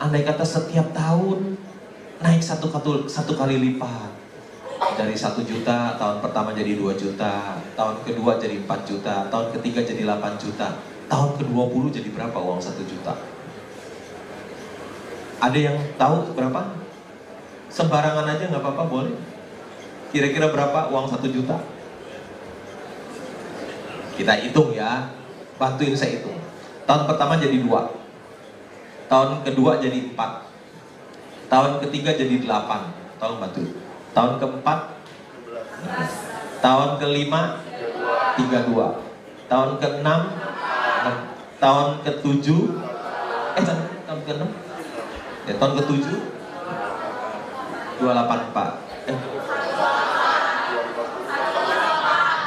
[0.00, 1.60] andai kata setiap tahun
[2.18, 2.66] naik satu
[3.06, 4.10] satu kali lipat,
[4.78, 9.82] dari satu juta, tahun pertama jadi 2 juta, tahun kedua jadi 4 juta, tahun ketiga
[9.82, 10.78] jadi 8 juta,
[11.10, 13.14] tahun ke-20 jadi berapa uang 1 juta?
[15.38, 16.78] Ada yang tahu berapa?
[17.70, 19.14] Sembarangan aja nggak apa-apa boleh.
[20.14, 21.58] Kira-kira berapa uang 1 juta?
[24.18, 25.14] Kita hitung ya,
[25.58, 26.38] bantuin saya hitung.
[26.86, 33.87] Tahun pertama jadi 2, tahun kedua jadi 4, tahun ketiga jadi 8, tolong bantu
[34.18, 34.78] tahun keempat?
[36.58, 37.62] Tahun kelima?
[38.34, 38.98] Tiga dua.
[39.46, 40.34] Tahun keenam?
[41.62, 42.82] Tahun ketujuh?
[43.54, 44.50] Eh tahun keenam?
[45.46, 46.18] Ya tahun ketujuh?
[48.02, 48.72] Dua delapan empat.
[49.06, 49.18] Eh.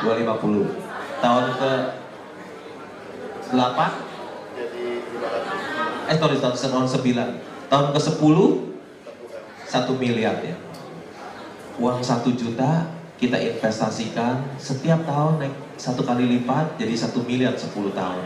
[0.03, 0.67] Dua lima puluh.
[1.23, 1.71] Tahun ke
[3.55, 3.91] delapan?
[6.11, 7.29] Eh sorry tahun tahun sembilan.
[7.71, 8.75] Tahun ke sepuluh?
[9.71, 10.70] Satu miliar ya
[11.79, 12.89] uang satu juta
[13.21, 18.25] kita investasikan setiap tahun naik satu kali lipat jadi satu miliar 10 tahun.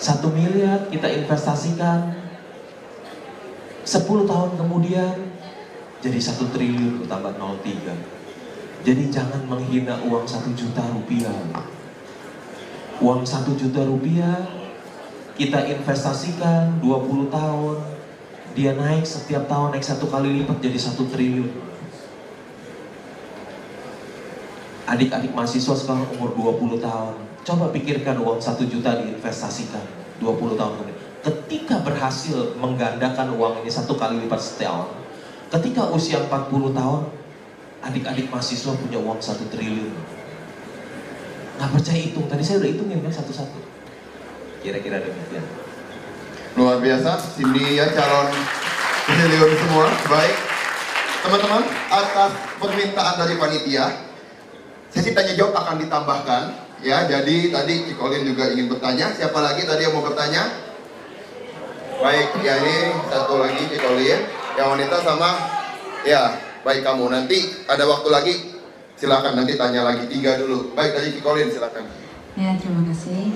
[0.00, 2.10] Satu miliar kita investasikan
[3.86, 5.14] 10 tahun kemudian
[6.02, 8.20] jadi satu triliun tambah 03
[8.82, 11.36] jadi jangan menghina uang satu juta rupiah.
[13.00, 14.42] Uang satu juta rupiah
[15.38, 17.76] kita investasikan 20 tahun
[18.58, 21.69] dia naik setiap tahun naik satu kali lipat jadi satu triliun
[24.90, 27.14] adik-adik mahasiswa sekarang umur 20 tahun.
[27.46, 29.80] Coba pikirkan uang 1 juta diinvestasikan
[30.18, 30.98] 20 tahun kemudian.
[31.20, 34.90] Ketika berhasil menggandakan uang ini satu kali lipat setahun,
[35.54, 37.02] ketika usia 40 tahun,
[37.86, 39.94] adik-adik mahasiswa punya uang 1 triliun.
[41.60, 43.58] Nggak percaya hitung, tadi saya udah hitungin kan satu-satu.
[44.64, 45.44] Kira-kira demikian.
[46.58, 48.32] Luar biasa, Cindy ya calon
[49.06, 49.86] triliun semua.
[50.08, 50.34] Baik,
[51.20, 54.09] teman-teman, atas permintaan dari panitia,
[54.90, 56.42] Sesi tanya jawab akan ditambahkan
[56.82, 57.06] ya.
[57.06, 59.14] Jadi tadi Cikolin juga ingin bertanya.
[59.14, 60.50] Siapa lagi tadi yang mau bertanya?
[62.00, 64.20] Baik, ya ini satu lagi Cikolin.
[64.58, 65.30] Yang wanita sama
[66.02, 67.06] ya, baik kamu.
[67.06, 68.34] Nanti ada waktu lagi
[68.98, 70.74] silakan nanti tanya lagi tiga dulu.
[70.74, 71.86] Baik tadi Cikolin silakan.
[72.34, 73.34] Ya, terima kasih.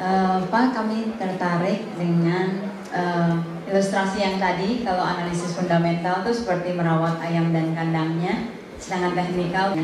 [0.00, 3.36] Uh, Pak, kami tertarik dengan uh,
[3.68, 8.48] ilustrasi yang tadi kalau analisis fundamental itu seperti merawat ayam dan kandangnya,
[8.80, 9.76] sedangkan teknikal.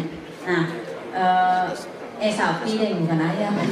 [0.48, 0.85] Nah,
[1.16, 1.72] uh,
[2.20, 3.56] eh sapi deh bukan ayam.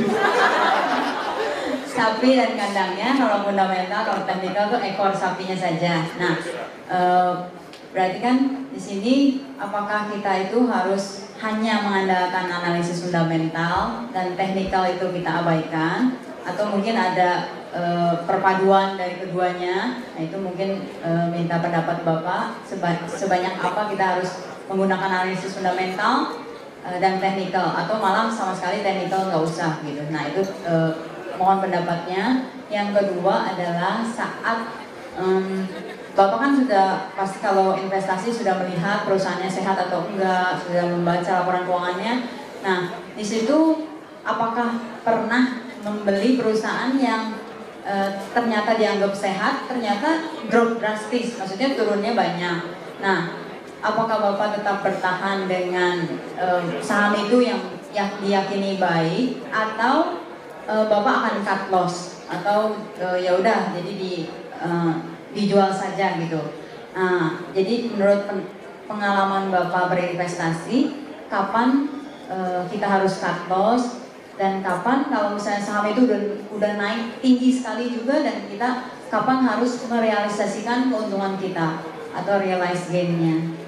[1.94, 6.02] Sapi dan kandangnya kalau fundamental kalau teknikal tuh ekor sapinya saja.
[6.18, 6.34] Nah
[6.90, 7.46] uh,
[7.94, 9.14] berarti kan di sini
[9.54, 16.18] apakah kita itu harus hanya mengandalkan analisis fundamental dan teknikal itu kita abaikan?
[16.44, 17.82] Atau mungkin ada e,
[18.28, 20.04] perpaduan dari keduanya?
[20.12, 26.43] Nah itu mungkin e, minta pendapat bapak seba sebanyak apa kita harus menggunakan analisis fundamental
[26.84, 30.04] Eh, dan teknikal atau malam sama sekali teknikal nggak usah gitu.
[30.12, 30.92] Nah itu eh,
[31.40, 32.52] mohon pendapatnya.
[32.68, 34.68] Yang kedua adalah saat
[35.16, 35.64] um,
[36.14, 41.66] Bapak kan sudah pasti kalau investasi sudah melihat perusahaannya sehat atau enggak, sudah membaca laporan
[41.66, 42.14] keuangannya.
[42.62, 43.90] Nah, di situ
[44.22, 47.34] apakah pernah membeli perusahaan yang
[47.82, 52.58] e, ternyata dianggap sehat, ternyata drop drastis, maksudnya turunnya banyak.
[53.02, 53.43] Nah,
[53.84, 56.08] apakah Bapak tetap bertahan dengan
[56.40, 57.60] uh, saham itu yang
[57.92, 60.24] yang diyakini baik atau
[60.64, 64.12] uh, Bapak akan cut loss atau uh, ya udah jadi di
[64.56, 64.96] uh,
[65.36, 66.40] dijual saja gitu.
[66.94, 68.48] Nah, jadi menurut pen-
[68.86, 70.94] pengalaman Bapak berinvestasi,
[71.26, 71.90] kapan
[72.30, 74.06] eh, kita harus cut loss
[74.38, 76.20] dan kapan kalau misalnya saham itu udah,
[76.54, 81.82] udah naik tinggi sekali juga dan kita kapan harus merealisasikan keuntungan kita
[82.14, 83.63] atau realize gain-nya.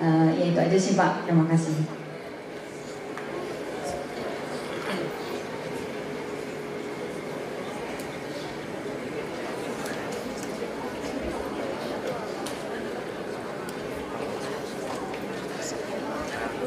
[0.00, 1.76] Eh, ya itu aja sih Pak, terima kasih.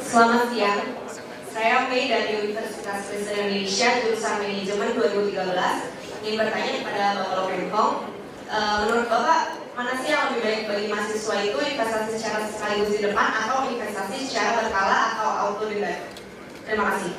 [0.05, 0.81] Selamat siang,
[1.51, 8.75] saya Mei dari Universitas Kristen Indonesia jurusan Manajemen 2013 ingin bertanya kepada Bapak Lokenkong Eh,
[8.85, 13.27] menurut Bapak mana sih yang lebih baik bagi mahasiswa itu investasi secara sekaligus di depan
[13.43, 16.07] atau investasi secara berkala atau auto divide?
[16.63, 17.11] Terima kasih.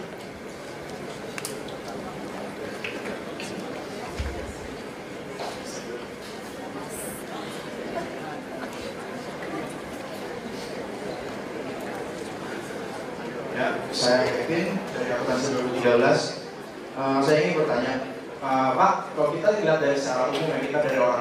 [13.52, 16.40] Ya, saya Kevin dari akuntansi 2013.
[16.96, 17.94] Eh, saya ingin bertanya,
[18.40, 21.20] eh, Pak, kalau kita lihat dari secara umum ya kita dari orang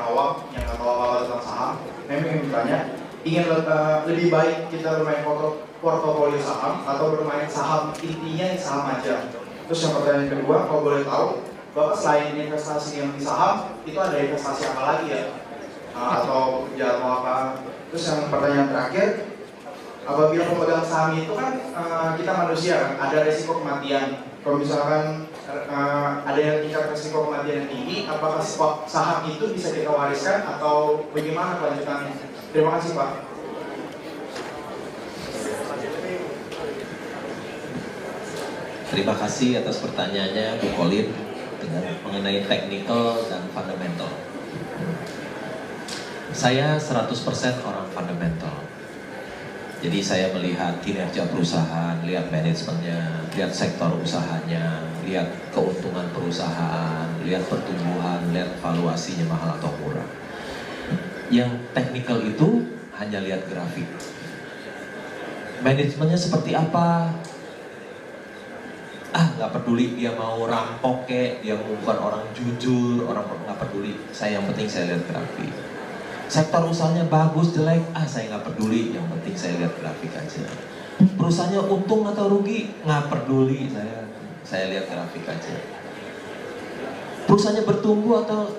[2.15, 2.79] saya ingin bertanya,
[3.27, 8.95] ingin eh, lebih baik kita bermain porto- portofolio saham atau bermain saham intinya yang saham
[8.95, 9.27] aja.
[9.67, 11.27] Terus yang pertanyaan kedua, kalau boleh tahu,
[11.75, 15.23] Bapak selain investasi yang di saham, itu ada investasi apa lagi ya?
[15.91, 17.35] Eh, atau kerja atau apa?
[17.91, 19.07] Terus yang pertanyaan terakhir,
[20.07, 25.27] apabila pemegang saham itu kan eh, kita manusia kan ada resiko kematian kalau misalkan
[25.65, 28.41] eh, ada yang tingkat resiko kematian yang tinggi apakah
[28.85, 32.13] saham itu bisa kita wariskan atau bagaimana kelanjutannya
[32.53, 33.11] terima kasih pak
[38.95, 41.09] Terima kasih atas pertanyaannya Bu Colin
[41.59, 44.07] dengan mengenai technical dan fundamental.
[46.31, 47.09] Saya 100%
[47.65, 48.44] orang fundamental.
[49.83, 58.23] Jadi saya melihat kinerja perusahaan, lihat manajemennya, lihat sektor usahanya, lihat keuntungan perusahaan, lihat pertumbuhan,
[58.31, 60.07] lihat valuasinya mahal atau murah.
[61.27, 62.63] Yang technical itu
[62.95, 63.87] hanya lihat grafik.
[65.61, 67.11] Manajemennya seperti apa?
[69.15, 74.35] ah nggak peduli dia mau rampok kek dia bukan orang jujur orang nggak peduli saya
[74.35, 75.47] yang penting saya lihat grafik
[76.27, 77.81] sektor usahanya bagus jelek.
[77.93, 78.93] Ah saya nggak peduli.
[78.93, 80.43] Yang penting saya lihat grafik aja.
[80.95, 82.71] Perusahaannya untung atau rugi?
[82.85, 83.69] Nggak peduli.
[83.69, 84.07] Saya
[84.45, 85.55] saya lihat grafik aja.
[87.25, 88.49] Perusahaannya bertumbuh atau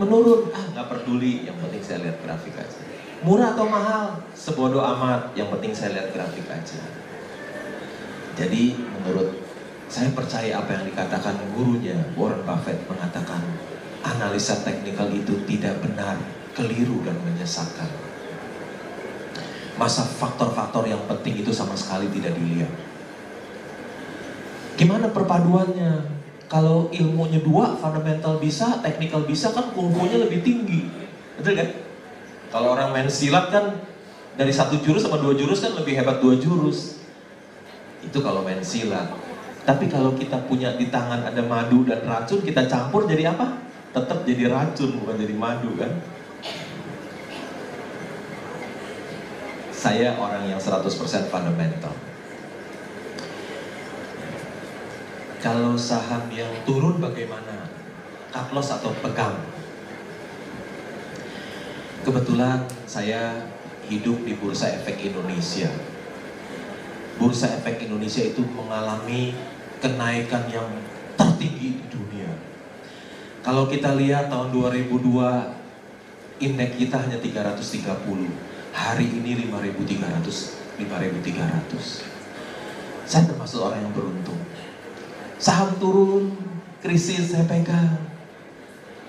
[0.00, 0.50] menurun?
[0.52, 1.48] Ah nggak peduli.
[1.48, 2.80] Yang penting saya lihat grafik aja.
[3.20, 4.06] Murah atau mahal?
[4.32, 5.36] Sebodoh amat.
[5.36, 6.80] Yang penting saya lihat grafik aja.
[8.40, 9.36] Jadi menurut
[9.90, 13.42] saya percaya apa yang dikatakan gurunya Warren Buffett mengatakan
[14.06, 16.16] analisa teknikal itu tidak benar,
[16.54, 17.88] keliru dan menyesatkan.
[19.80, 22.72] Masa faktor-faktor yang penting itu sama sekali tidak dilihat.
[24.76, 26.20] Gimana perpaduannya?
[26.50, 30.90] Kalau ilmunya dua, fundamental bisa, teknikal bisa kan kumpunya lebih tinggi.
[31.38, 31.70] Betul kan?
[32.50, 33.78] Kalau orang main silat kan
[34.34, 36.98] dari satu jurus sama dua jurus kan lebih hebat dua jurus.
[38.02, 39.14] Itu kalau main silat.
[39.62, 43.62] Tapi kalau kita punya di tangan ada madu dan racun, kita campur jadi apa?
[43.94, 45.92] Tetap jadi racun, bukan jadi madu kan?
[49.80, 50.92] Saya orang yang 100%
[51.32, 51.96] fundamental.
[55.40, 57.64] Kalau saham yang turun bagaimana?
[58.28, 59.40] Cut loss atau pegang?
[62.04, 63.48] Kebetulan saya
[63.88, 65.72] hidup di Bursa Efek Indonesia.
[67.16, 69.32] Bursa Efek Indonesia itu mengalami
[69.80, 70.68] kenaikan yang
[71.16, 72.28] tertinggi di dunia.
[73.40, 74.92] Kalau kita lihat tahun 2002
[76.44, 78.49] indeks kita hanya 330.
[78.80, 82.00] Hari ini 5300 5300.
[83.04, 84.40] Saya termasuk orang yang beruntung.
[85.36, 86.32] Saham turun,
[86.80, 88.00] krisis saya pegang.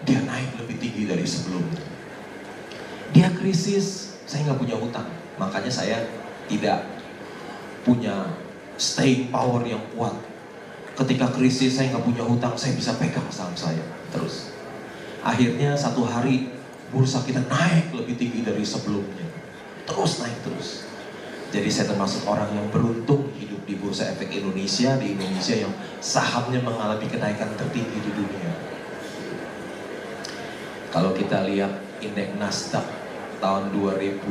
[0.04, 1.80] Dia naik lebih tinggi dari sebelumnya.
[3.16, 5.08] Dia krisis, saya nggak punya utang.
[5.40, 6.04] Makanya saya
[6.52, 6.84] tidak
[7.88, 8.28] punya
[8.76, 10.20] staying power yang kuat.
[11.00, 13.80] Ketika krisis saya nggak punya hutang, saya bisa pegang saham saya
[14.12, 14.52] terus.
[15.24, 16.52] Akhirnya satu hari
[16.92, 19.31] bursa kita naik lebih tinggi dari sebelumnya.
[19.92, 20.88] Terus naik terus.
[21.52, 26.64] Jadi saya termasuk orang yang beruntung hidup di Bursa Efek Indonesia, di Indonesia yang sahamnya
[26.64, 28.56] mengalami kenaikan tertinggi di dunia.
[30.96, 32.88] Kalau kita lihat indeks Nasdaq
[33.44, 34.22] tahun 2000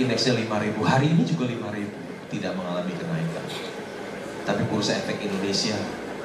[0.00, 3.44] indeksnya 5000 hari ini juga 5000 tidak mengalami kenaikan
[4.48, 5.76] tapi bursa efek Indonesia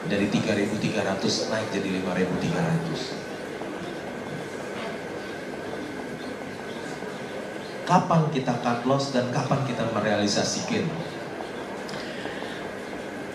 [0.07, 3.34] dari 3300 naik jadi 5300
[7.85, 10.89] kapan kita cut loss dan kapan kita merealisasikan.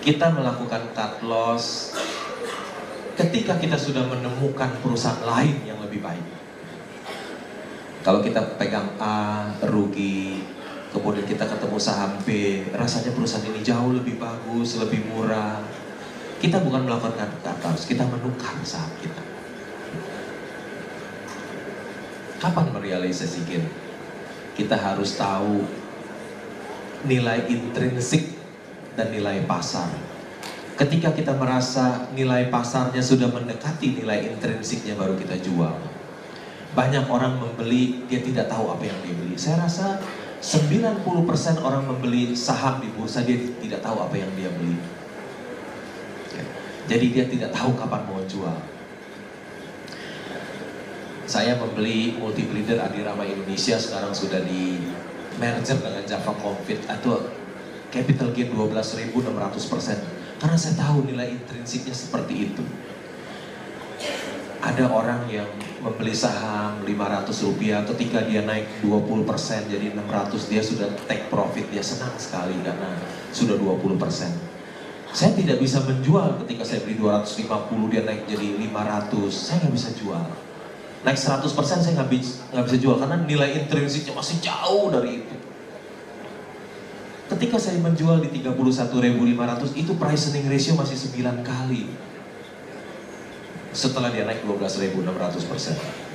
[0.02, 1.94] Kita melakukan cut loss
[3.14, 6.26] ketika kita sudah menemukan perusahaan lain yang lebih baik.
[8.00, 10.42] Kalau kita pegang A, rugi,
[10.90, 15.62] kemudian kita ketemu saham B, rasanya perusahaan ini jauh lebih bagus, lebih murah.
[16.40, 19.22] Kita bukan melakukan cut loss, kita menukar saham kita.
[22.40, 23.89] Kapan merealisasikan?
[24.60, 25.64] Kita harus tahu
[27.08, 28.28] nilai intrinsik
[28.92, 29.88] dan nilai pasar.
[30.76, 35.80] Ketika kita merasa nilai pasarnya sudah mendekati nilai intrinsiknya baru kita jual.
[36.76, 39.34] Banyak orang membeli, dia tidak tahu apa yang dia beli.
[39.40, 39.96] Saya rasa
[40.44, 41.04] 90%
[41.64, 44.76] orang membeli saham di bursa, dia tidak tahu apa yang dia beli.
[46.36, 46.44] Ya.
[46.84, 48.60] Jadi dia tidak tahu kapan mau jual.
[51.30, 54.82] Saya membeli multi bleeder Adirama Indonesia sekarang sudah di
[55.38, 57.22] merger dengan Java Confit atau
[57.86, 59.14] capital gain 12.600
[59.70, 60.02] persen
[60.42, 62.66] karena saya tahu nilai intrinsiknya seperti itu.
[64.58, 65.46] Ada orang yang
[65.78, 71.70] membeli saham 500 rupiah ketika dia naik 20 persen jadi 600 dia sudah take profit
[71.70, 72.90] dia senang sekali karena
[73.30, 74.34] sudah 20 persen.
[75.14, 77.46] Saya tidak bisa menjual ketika saya beli 250
[77.86, 80.49] dia naik jadi 500 saya nggak bisa jual
[81.00, 85.36] naik 100% saya nggak bisa, bisa jual karena nilai intrinsiknya masih jauh dari itu.
[87.30, 91.86] Ketika saya menjual di 31.500 itu price earning ratio masih 9 kali.
[93.70, 96.10] Setelah dia naik 12.600%.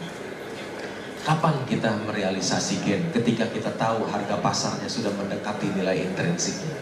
[1.25, 6.77] Kapan kita merealisasikan ketika kita tahu harga pasarnya sudah mendekati nilai intrinsiknya?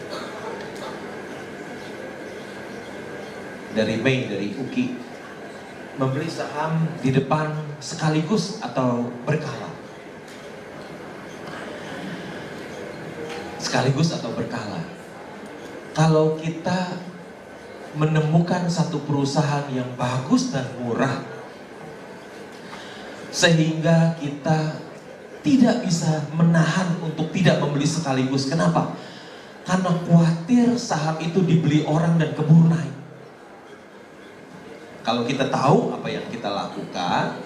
[3.72, 5.03] Dari Mei, dari UKI,
[5.94, 9.70] membeli saham di depan sekaligus atau berkala.
[13.62, 14.82] Sekaligus atau berkala.
[15.94, 16.98] Kalau kita
[17.94, 21.22] menemukan satu perusahaan yang bagus dan murah,
[23.30, 24.82] sehingga kita
[25.46, 28.50] tidak bisa menahan untuk tidak membeli sekaligus.
[28.50, 28.98] Kenapa?
[29.62, 33.03] Karena khawatir saham itu dibeli orang dan keburu naik.
[35.04, 37.36] Kalau kita tahu apa yang kita lakukan,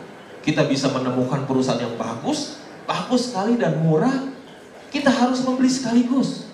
[0.47, 4.31] kita bisa menemukan perusahaan yang bagus, bagus sekali dan murah,
[4.95, 6.47] kita harus membeli sekaligus.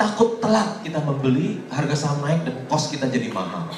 [0.00, 3.68] Takut telat kita membeli, harga saham naik dan kos kita jadi mahal.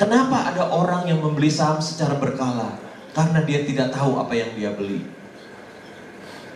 [0.00, 2.80] Kenapa ada orang yang membeli saham secara berkala?
[3.12, 5.04] Karena dia tidak tahu apa yang dia beli.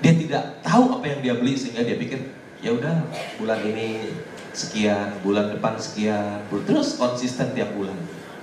[0.00, 2.24] Dia tidak tahu apa yang dia beli sehingga dia pikir,
[2.64, 3.04] ya udah
[3.36, 4.16] bulan ini
[4.56, 7.94] sekian, bulan depan sekian, terus konsisten tiap bulan.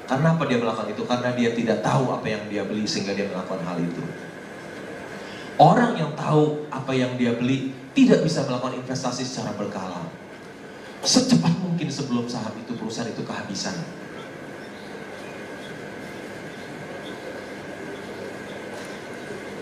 [0.10, 1.06] Karena apa dia melakukan itu?
[1.06, 4.02] Karena dia tidak tahu apa yang dia beli sehingga dia melakukan hal itu.
[5.62, 10.10] Orang yang tahu apa yang dia beli tidak bisa melakukan investasi secara berkala.
[11.06, 13.78] Secepat mungkin sebelum saham itu perusahaan itu kehabisan.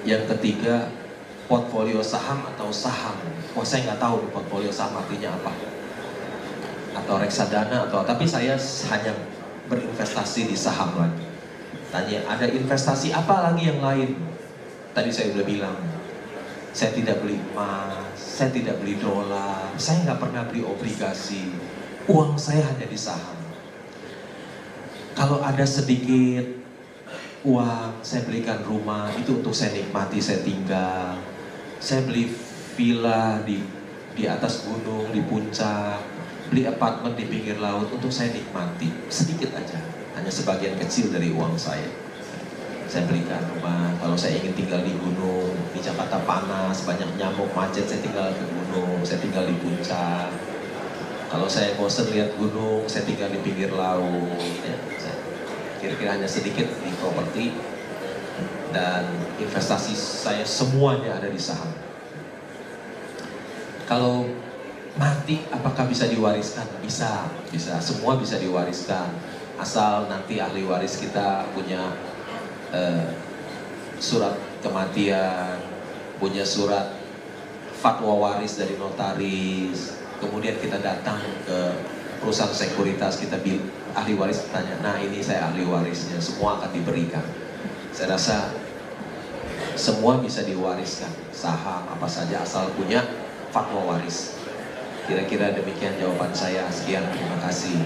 [0.08, 0.88] Yang ketiga,
[1.52, 3.20] portfolio saham atau saham.
[3.52, 5.52] Wah saya nggak tahu portfolio saham artinya apa.
[7.04, 8.56] Atau reksadana atau tapi saya
[8.96, 9.12] hanya
[9.68, 11.28] berinvestasi di saham lagi.
[11.88, 14.20] Tanya, ada investasi apa lagi yang lain?
[14.92, 15.78] Tadi saya udah bilang,
[16.76, 21.54] saya tidak beli emas, saya tidak beli dolar, saya nggak pernah beli obligasi.
[22.08, 23.38] Uang saya hanya di saham.
[25.16, 26.46] Kalau ada sedikit
[27.48, 31.18] uang, saya belikan rumah, itu untuk saya nikmati, saya tinggal.
[31.80, 32.30] Saya beli
[32.78, 33.64] villa di
[34.18, 36.02] di atas gunung, di puncak,
[36.48, 39.80] beli apartemen di pinggir laut untuk saya nikmati sedikit aja.
[40.16, 41.88] Hanya sebagian kecil dari uang saya.
[42.88, 47.84] Saya belikan rumah kalau saya ingin tinggal di gunung di Jakarta panas banyak nyamuk macet
[47.84, 50.32] saya tinggal di gunung saya tinggal di puncak.
[51.28, 54.76] Kalau saya bosan lihat gunung saya tinggal di pinggir laut ya,
[55.84, 57.52] kira-kira hanya sedikit di properti
[58.72, 59.04] dan
[59.36, 61.72] investasi saya semuanya ada di saham.
[63.84, 64.28] Kalau
[64.98, 66.66] mati apakah bisa diwariskan?
[66.82, 67.78] Bisa, bisa.
[67.80, 69.14] Semua bisa diwariskan.
[69.58, 71.94] Asal nanti ahli waris kita punya
[72.74, 73.10] eh,
[73.98, 75.58] surat kematian,
[76.22, 76.94] punya surat
[77.78, 79.98] fatwa waris dari notaris.
[80.18, 81.58] Kemudian kita datang ke
[82.18, 83.62] perusahaan sekuritas, kita bil
[83.94, 87.22] ahli waris tanya, nah ini saya ahli warisnya, semua akan diberikan.
[87.94, 88.54] Saya rasa
[89.78, 93.06] semua bisa diwariskan, saham apa saja asal punya
[93.54, 94.37] fatwa waris.
[95.08, 96.68] Kira-kira demikian jawaban saya.
[96.68, 97.80] Sekian, terima kasih.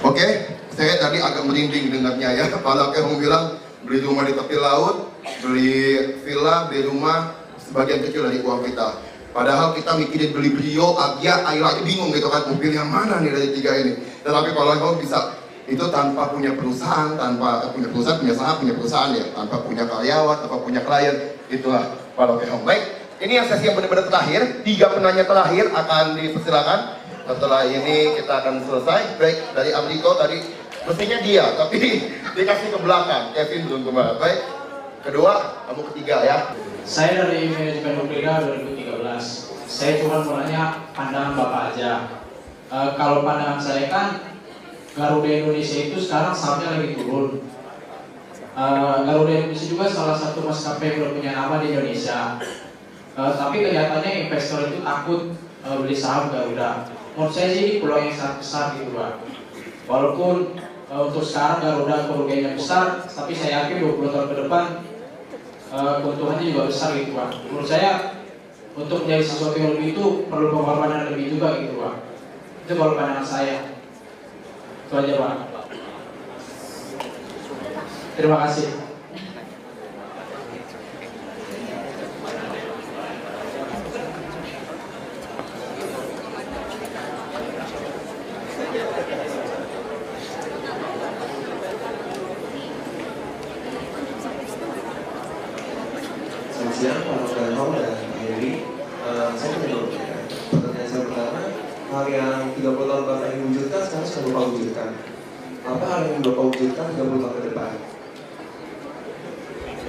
[0.00, 2.44] Oke, saya tadi agak merinding dengarnya ya.
[2.64, 5.12] Kalau kayak bilang beli rumah di tepi laut,
[5.44, 8.96] beli villa, beli rumah, sebagian kecil dari uang kita.
[9.36, 13.28] Padahal kita mikirin beli Brio, Agia, Ayla aja bingung gitu kan, mobil yang mana nih
[13.28, 13.92] dari tiga ini.
[14.24, 15.36] Tetapi kalau kamu bisa
[15.70, 20.36] itu tanpa punya perusahaan, tanpa punya perusahaan, punya saham, punya perusahaan ya, tanpa punya karyawan,
[20.42, 21.16] tanpa punya klien,
[21.46, 22.84] itulah kalau kayak baik.
[23.20, 26.98] Ini yang sesi yang benar-benar terakhir, tiga penanya terakhir akan dipersilakan.
[27.30, 29.20] Setelah ini kita akan selesai.
[29.20, 30.40] Baik dari Amerika tadi
[30.88, 31.78] mestinya dia, tapi
[32.36, 33.30] dikasih ke belakang.
[33.36, 34.12] Kevin belum kembali.
[34.18, 34.40] Baik.
[35.00, 35.32] Kedua,
[35.68, 36.36] kamu ketiga ya.
[36.84, 39.68] Saya dari manajemen Nuklida 2013.
[39.68, 41.92] Saya cuma mau nanya pandangan Bapak aja.
[42.68, 44.29] E, kalau pandangan saya kan
[44.96, 47.42] Garuda Indonesia itu sekarang sahamnya lagi turun.
[48.54, 48.64] E,
[49.06, 52.38] Garuda Indonesia juga salah satu maskapai yang punya nama di Indonesia.
[53.14, 55.20] E, tapi kelihatannya investor itu takut
[55.62, 56.90] e, beli saham Garuda.
[57.14, 59.12] Menurut saya sih ini peluang yang sangat besar gitu Pak.
[59.86, 60.58] Walaupun
[60.90, 64.64] e, untuk sekarang Garuda kerugiannya besar, tapi saya yakin 20 tahun ke depan
[65.70, 67.30] uh, keuntungannya juga besar gitu pak.
[67.48, 67.90] Menurut saya
[68.74, 71.94] untuk menjadi sesuatu yang lebih itu perlu pengorbanan lebih juga gitu pak.
[72.66, 73.56] Itu kalau pandangan saya.
[74.90, 75.34] Itu aja pak.
[78.18, 78.90] Terima kasih.
[96.50, 98.52] Selamat siang, Pak Nurul dan Pak Yuri.
[99.06, 100.26] Eh, saya punya dua pertanyaan.
[100.50, 101.42] Pertanyaan saya pertama,
[101.90, 104.90] hal yang 30 tahun Bapak ingin wujudkan sekarang sudah Bapak wujudkan.
[105.66, 107.70] Apa hal yang Bapak wujudkan 30 tahun ke depan?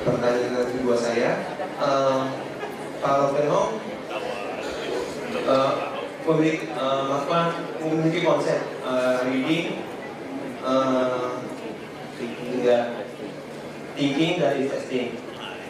[0.01, 1.29] Pertanyaan kedua saya,
[1.61, 2.19] eh,
[3.03, 3.71] Pak Lopenhong
[5.37, 5.71] eh,
[6.25, 7.45] memiliki, eh, melakukan
[7.83, 9.67] memiliki konsep eh, reading,
[10.65, 11.29] eh,
[12.17, 12.77] hingga
[13.93, 15.19] thinking dan investing.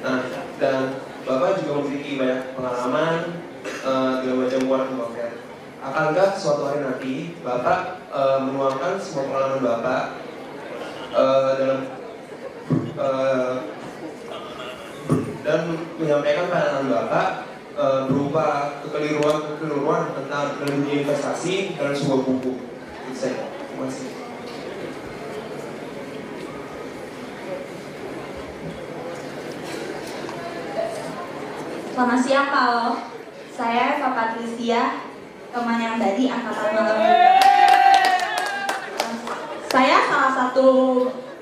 [0.02, 0.26] Nah,
[0.58, 3.46] dan Bapak juga memiliki banyak pengalaman
[3.86, 5.34] uh, dengan macam Warren Buffett.
[5.82, 10.04] Akankah suatu hari nanti Bapak uh, menuangkan semua pengalaman Bapak
[11.14, 11.80] uh, dalam
[12.98, 13.54] uh,
[15.42, 15.60] dan
[15.98, 17.30] menyampaikan pandangan Bapak
[17.78, 22.54] uh, berupa kekeliruan-kekeliruan tentang dalam dunia investasi dalam sebuah buku.
[23.10, 23.46] Itu saya.
[23.50, 24.22] Terima kasih.
[31.92, 32.88] Selamat siang Pak Lo.
[33.52, 35.04] Saya Pak Patricia,
[35.52, 36.98] teman yang tadi angkatan malam.
[39.68, 40.68] Saya salah satu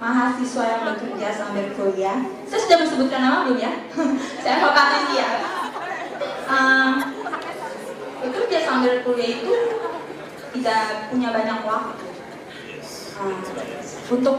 [0.01, 2.25] mahasiswa yang bekerja sambil kuliah.
[2.49, 3.73] Saya sudah menyebutkan nama belum ya?
[4.41, 5.27] Saya Pak Patricia.
[6.49, 6.91] Um,
[8.25, 9.53] bekerja sambil kuliah itu
[10.57, 12.05] tidak punya banyak waktu.
[13.21, 13.37] Um,
[14.17, 14.37] untuk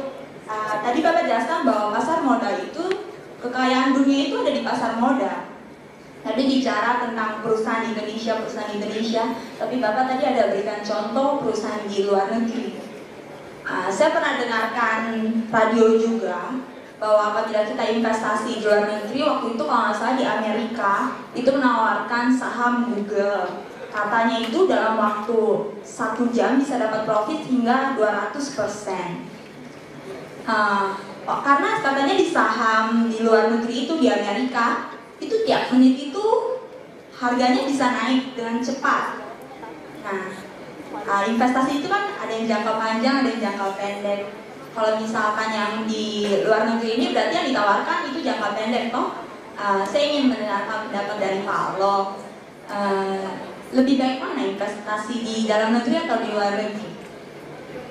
[0.50, 5.49] uh, tadi Bapak jelaskan bahwa pasar modal itu kekayaan dunia itu ada di pasar modal.
[6.20, 9.22] Tadi bicara tentang perusahaan Indonesia, perusahaan Indonesia,
[9.56, 12.76] tapi Bapak tadi ada berikan contoh perusahaan di luar negeri.
[13.64, 15.00] Uh, saya pernah dengarkan
[15.48, 16.60] radio juga
[17.00, 20.92] bahwa apabila kita investasi di luar negeri, waktu itu kalau nggak salah di Amerika,
[21.32, 23.64] itu menawarkan saham Google.
[23.88, 25.40] Katanya itu dalam waktu
[25.80, 29.24] satu jam bisa dapat profit hingga 200 persen.
[30.44, 34.89] Uh, karena katanya di saham di luar negeri itu di Amerika
[35.20, 36.24] itu tiap menit itu
[37.20, 39.20] harganya bisa naik dengan cepat.
[40.00, 40.32] Nah,
[40.96, 44.20] uh, investasi itu kan ada yang jangka panjang, ada yang jangka pendek.
[44.70, 49.28] Kalau misalkan yang di luar negeri ini berarti yang ditawarkan itu jangka pendek, toh.
[49.60, 52.16] Uh, saya ingin mendengarkan pendapat dari Pak Lo.
[52.70, 53.28] Uh,
[53.70, 56.90] lebih baik mana investasi di dalam negeri atau di luar negeri?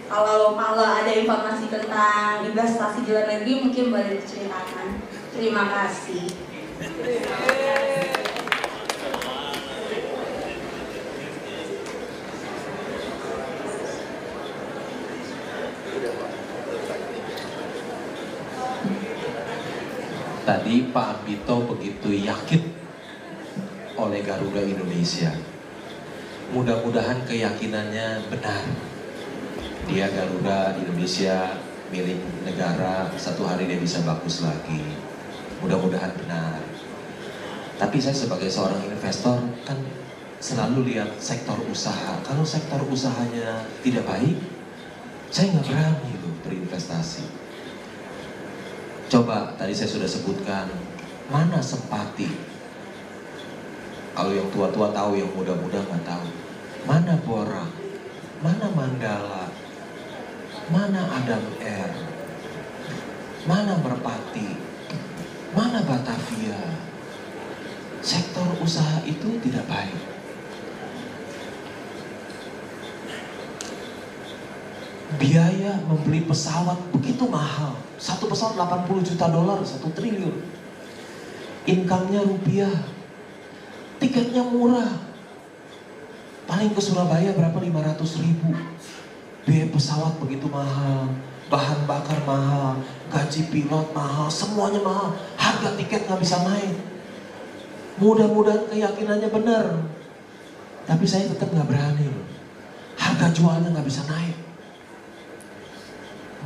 [0.10, 4.98] Kalau kalau ada informasi tentang investasi di luar negeri mungkin boleh diceritakan.
[5.30, 6.49] Terima kasih.
[6.80, 6.88] Tadi
[20.96, 22.64] Pak Ambito begitu yakin
[24.00, 25.36] oleh Garuda Indonesia.
[26.56, 28.64] Mudah-mudahan keyakinannya benar.
[29.84, 31.60] Dia Garuda Indonesia
[31.92, 34.80] milik negara, satu hari dia bisa bagus lagi.
[35.60, 36.69] Mudah-mudahan benar.
[37.80, 39.80] Tapi saya sebagai seorang investor kan
[40.44, 42.20] selalu lihat sektor usaha.
[42.28, 44.36] Kalau sektor usahanya tidak baik,
[45.32, 47.24] saya nggak berani loh berinvestasi.
[49.08, 50.68] Coba tadi saya sudah sebutkan
[51.32, 52.28] mana sempati.
[54.12, 56.28] Kalau yang tua-tua tahu, yang muda-muda nggak tahu.
[56.84, 57.64] Mana Bora,
[58.44, 59.48] mana Mandala.
[60.70, 61.90] mana Adam Air,
[63.50, 64.54] mana Merpati,
[65.58, 66.62] mana Batavia.
[68.00, 70.00] Sektor usaha itu tidak baik.
[75.20, 77.76] Biaya membeli pesawat begitu mahal.
[78.00, 80.40] Satu pesawat 80 juta dolar, satu triliun.
[81.68, 82.72] Income-nya rupiah.
[84.00, 84.88] Tiketnya murah.
[86.48, 87.60] Paling ke Surabaya berapa?
[87.60, 88.56] 500 ribu.
[89.44, 91.12] Biaya pesawat begitu mahal.
[91.52, 92.80] Bahan bakar mahal.
[93.12, 94.32] Gaji pilot mahal.
[94.32, 95.20] Semuanya mahal.
[95.36, 96.99] Harga tiket nggak bisa naik.
[98.00, 99.66] Mudah-mudahan keyakinannya benar.
[100.90, 102.26] Tapi saya tetap nggak berani loh.
[102.98, 104.38] Harga jualnya nggak bisa naik.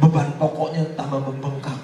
[0.01, 1.80] Beban pokoknya tambah membengkak.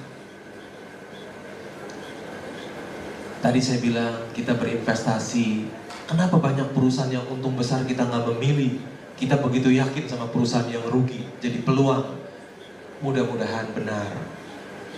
[3.40, 5.72] Tadi saya bilang kita berinvestasi.
[6.10, 8.82] Kenapa banyak perusahaan yang untung besar kita nggak memilih?
[9.16, 11.24] Kita begitu yakin sama perusahaan yang rugi.
[11.40, 12.20] Jadi peluang
[13.00, 14.12] mudah-mudahan benar.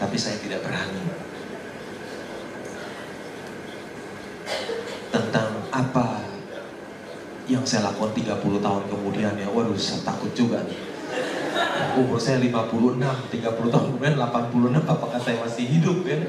[0.01, 1.03] Tapi saya tidak berani.
[5.13, 6.21] Tentang apa
[7.49, 10.77] yang saya lakukan 30 tahun kemudian ya, waduh saya takut juga nih.
[11.97, 16.21] Umur saya 56, 30 tahun kemudian 86, apakah saya masih hidup kan?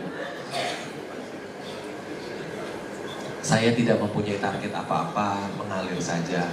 [3.44, 6.48] Saya tidak mempunyai target apa-apa, mengalir saja.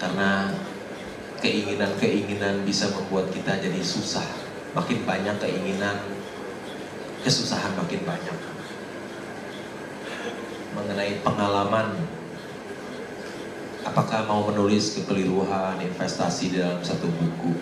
[0.00, 0.50] Karena
[1.44, 4.26] keinginan-keinginan bisa membuat kita jadi susah.
[4.72, 6.00] Makin banyak keinginan,
[7.22, 8.49] kesusahan makin banyak.
[10.90, 12.02] Mengenai pengalaman
[13.86, 17.54] apakah mau menulis kekeliruan investasi dalam satu buku.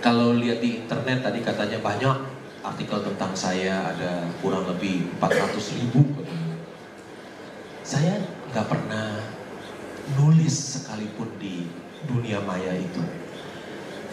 [0.00, 2.16] Kalau lihat di internet tadi katanya banyak
[2.64, 6.08] artikel tentang saya ada kurang lebih 400 ribu.
[7.84, 8.16] Saya
[8.56, 9.20] nggak pernah
[10.16, 11.68] nulis sekalipun di
[12.08, 13.04] dunia maya itu.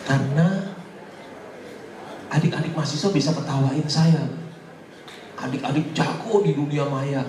[0.03, 0.75] Karena
[2.35, 4.46] adik-adik mahasiswa bisa ketawain saya.
[5.37, 7.21] Adik-adik jago di dunia maya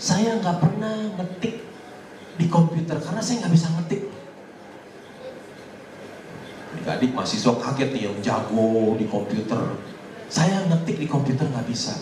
[0.00, 1.60] saya nggak pernah ngetik
[2.34, 4.02] di komputer karena saya nggak bisa ngetik.
[6.74, 9.60] Adik-adik mahasiswa kaget nih yang jago di komputer.
[10.26, 11.94] Saya ngetik di komputer nggak bisa.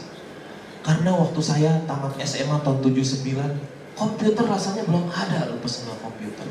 [0.83, 3.23] Karena waktu saya tamat SMA tahun 79,
[3.95, 6.49] komputer rasanya belum ada loh personal komputer.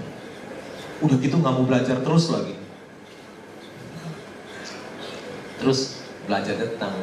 [1.03, 2.55] Udah gitu nggak mau belajar terus lagi.
[5.59, 6.95] Terus belajar tentang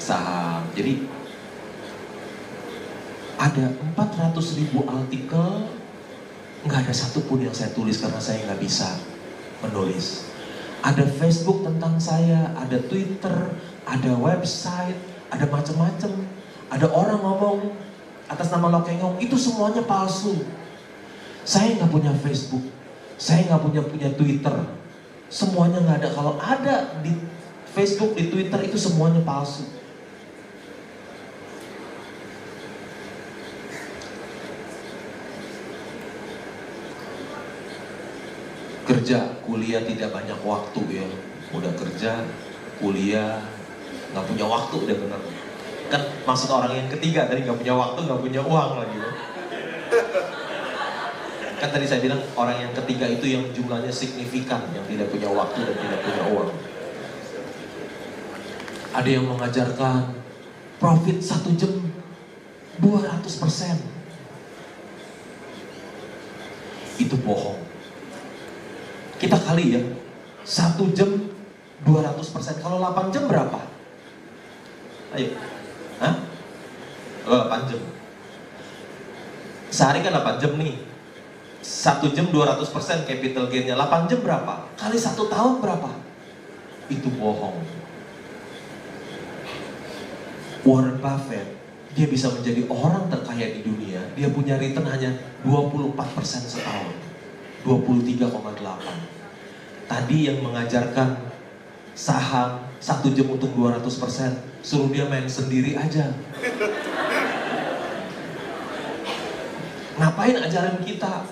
[0.00, 0.66] saham.
[0.74, 1.21] Jadi
[3.42, 5.66] ada 400 ribu artikel.
[6.62, 8.86] Nggak ada satupun yang saya tulis karena saya nggak bisa
[9.66, 10.30] menulis.
[10.86, 13.50] Ada Facebook tentang saya ada Twitter
[13.82, 14.94] ada website
[15.34, 16.12] ada macam-macam.
[16.70, 17.58] Ada orang ngomong
[18.30, 20.46] atas nama Lokengong itu semuanya palsu.
[21.42, 22.62] Saya nggak punya Facebook
[23.22, 24.56] saya nggak punya punya Twitter.
[25.30, 26.08] Semuanya nggak ada.
[26.10, 26.74] Kalau ada
[27.06, 27.14] di
[27.70, 29.81] Facebook di Twitter itu semuanya palsu
[39.02, 41.06] kerja, kuliah tidak banyak waktu ya.
[41.50, 42.22] Udah kerja,
[42.78, 43.42] kuliah,
[44.14, 45.18] nggak punya waktu udah benar.
[45.90, 48.96] Kan maksud orang yang ketiga tadi nggak punya waktu, nggak punya uang lagi.
[49.02, 49.10] Ya.
[51.58, 55.58] Kan tadi saya bilang orang yang ketiga itu yang jumlahnya signifikan, yang tidak punya waktu
[55.66, 56.50] dan tidak punya uang.
[58.94, 60.14] Ada yang mengajarkan
[60.78, 61.74] profit satu jam
[62.78, 63.82] 200 persen.
[67.02, 67.61] Itu bohong
[69.22, 69.82] kita kali ya
[70.42, 71.30] satu jam
[71.86, 72.54] 200 persen.
[72.58, 73.58] Kalau 8 jam berapa?
[75.14, 75.38] Ayo.
[76.02, 76.14] Hah?
[77.26, 77.80] Oh, 8 jam.
[79.70, 80.74] Sehari kan 8 jam nih.
[81.62, 83.78] Satu jam 200 persen capital gainnya.
[83.78, 84.66] 8 jam berapa?
[84.74, 85.90] Kali satu tahun berapa?
[86.90, 87.62] Itu bohong.
[90.62, 91.58] Warren Buffett
[91.92, 95.12] dia bisa menjadi orang terkaya di dunia dia punya return hanya
[95.44, 97.11] 24 persen setahun
[97.64, 99.12] 23,8
[99.92, 101.20] tadi yang mengajarkan
[101.92, 104.30] saham satu jam untung 200 persen
[104.64, 106.08] suruh dia main sendiri aja.
[110.00, 111.28] Ngapain ajaran kita?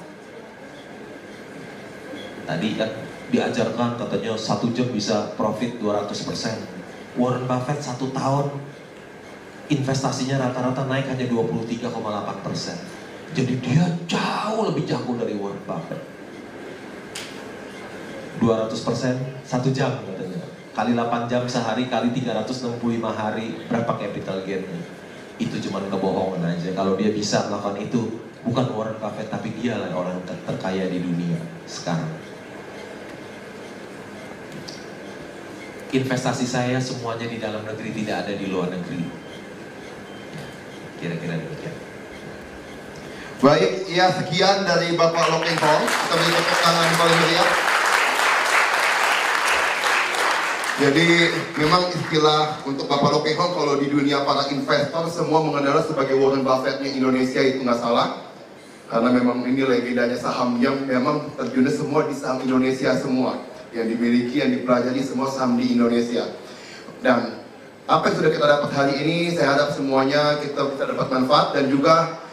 [2.45, 2.91] Tadi kan
[3.33, 6.57] diajarkan katanya satu jam bisa profit 200 persen.
[7.16, 8.53] Warren Buffett satu tahun
[9.70, 12.76] investasinya rata-rata naik hanya 23,8 persen.
[13.33, 16.20] Jadi dia jauh lebih jago dari Warren Buffett
[18.41, 19.14] 200 persen
[19.45, 20.41] satu jam katanya
[20.72, 22.80] kali 8 jam sehari kali 365
[23.12, 24.80] hari berapa capital gainnya
[25.36, 30.16] itu cuma kebohongan aja kalau dia bisa melakukan itu Bukan Warren Buffett, tapi dialah orang
[30.24, 31.36] ter- terkaya di dunia
[31.68, 32.09] sekarang.
[35.93, 39.05] Investasi saya semuanya di dalam negeri, tidak ada di luar negeri.
[41.03, 41.76] Kira-kira demikian.
[43.45, 45.84] Baik, ya sekian dari Bapak Lokeng Hong.
[45.84, 47.70] Kita beri tepuk tangan paling meriah.
[50.81, 51.28] Jadi
[51.61, 56.41] memang istilah untuk Bapak Lokeng Hong kalau di dunia para investor semua mengenal sebagai Warren
[56.41, 58.33] Buffett-nya Indonesia itu nggak salah.
[58.89, 63.45] Karena memang ini legendanya saham yang memang terjunnya semua di saham Indonesia semua.
[63.76, 66.33] Yang dimiliki, yang dipelajari semua saham di Indonesia.
[67.05, 67.45] Dan
[67.85, 71.68] apa yang sudah kita dapat hari ini, saya harap semuanya kita bisa dapat manfaat dan
[71.68, 72.24] juga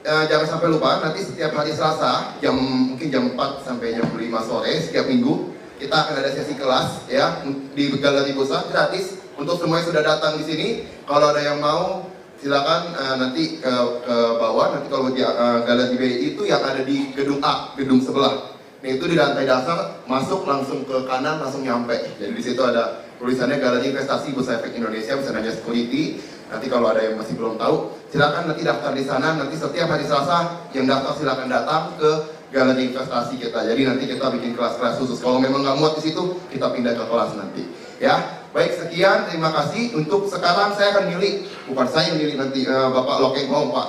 [0.00, 4.48] Eh, jangan sampai lupa nanti setiap hari Selasa jam mungkin jam 4 sampai jam 5
[4.48, 7.40] sore setiap minggu kita akan ada sesi kelas ya
[7.72, 10.68] di Galeri Pusat gratis untuk semua yang sudah datang di sini.
[11.08, 12.04] Kalau ada yang mau
[12.36, 13.72] silakan eh, nanti ke,
[14.04, 16.02] ke bawah nanti kalau di uh, Galeri B
[16.32, 18.52] itu yang ada di gedung A, gedung sebelah.
[18.80, 21.96] Nah itu di lantai dasar masuk langsung ke kanan langsung nyampe.
[22.20, 26.20] Jadi di situ ada tulisannya Galeri Investasi Bursa Efek Indonesia bisa nanya security.
[26.50, 29.38] Nanti kalau ada yang masih belum tahu, silakan nanti daftar di sana.
[29.38, 32.10] Nanti setiap hari Selasa yang daftar silakan datang ke
[32.50, 33.62] galeri investasi kita.
[33.62, 35.22] Jadi nanti kita bikin kelas-kelas khusus.
[35.22, 37.62] Kalau memang nggak muat di situ, kita pindah ke kelas nanti.
[38.02, 39.30] Ya, baik sekian.
[39.30, 39.94] Terima kasih.
[39.94, 43.88] Untuk sekarang saya akan milih, bukan saya yang milih nanti eh, Bapak Lokeng Hong Pak.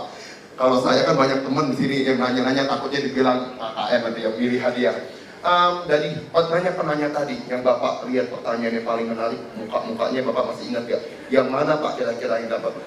[0.62, 4.60] Kalau saya kan banyak teman di sini yang nanya-nanya takutnya dibilang KKN nanti yang milih
[4.62, 4.96] hadiah.
[5.42, 10.86] Um, dari penanya-penanya tadi yang Bapak lihat pertanyaan yang paling menarik, muka-mukanya Bapak masih ingat
[10.86, 11.02] gak?
[11.34, 12.78] Yang mana Pak kira-kira yang dapat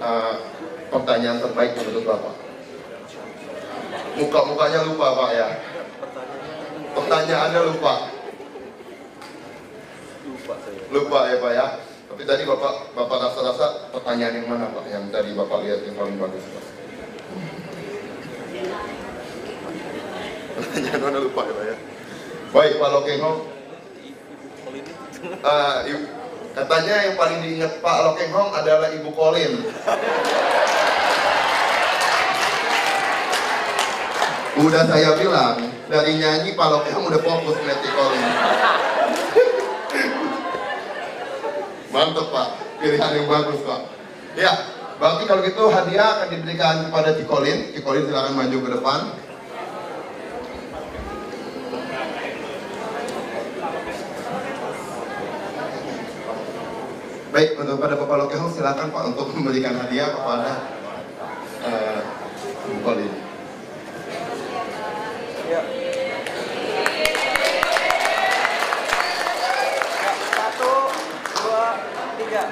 [0.00, 0.34] uh,
[0.88, 2.34] pertanyaan terbaik menurut Bapak?
[4.16, 5.48] Muka-mukanya lupa Pak ya?
[6.96, 7.94] Pertanyaannya lupa.
[10.88, 11.66] Lupa ya Pak ya?
[12.08, 14.88] Tapi tadi Bapak Bapak rasa-rasa pertanyaan yang mana Pak?
[14.88, 16.64] Yang tadi Bapak lihat yang paling bagus Pak?
[20.58, 21.76] Pertanyaan mana lupa ya Pak ya?
[22.52, 23.24] Baik Pak Lokeng
[25.22, 25.86] Uh,
[26.50, 29.54] katanya yang paling diingat Pak Lokeng Hong adalah Ibu Colin.
[34.66, 38.26] Udah saya bilang, dari nyanyi Pak Lokeng Hong udah fokus ngeliat si Colin.
[41.94, 42.48] Mantep Pak,
[42.82, 43.80] pilihan yang bagus Pak.
[44.34, 44.52] Ya,
[44.98, 47.70] berarti kalau gitu hadiah akan diberikan kepada Cikolin.
[47.76, 49.00] Cikolin silakan maju ke depan.
[57.32, 60.68] Baik, untuk pada Bapak Lokehong silakan Pak untuk memberikan hadiah kepada
[61.64, 62.00] uh,
[62.68, 63.08] Cikolin.
[70.28, 70.72] Satu,
[71.40, 71.64] dua,
[72.20, 72.42] tiga.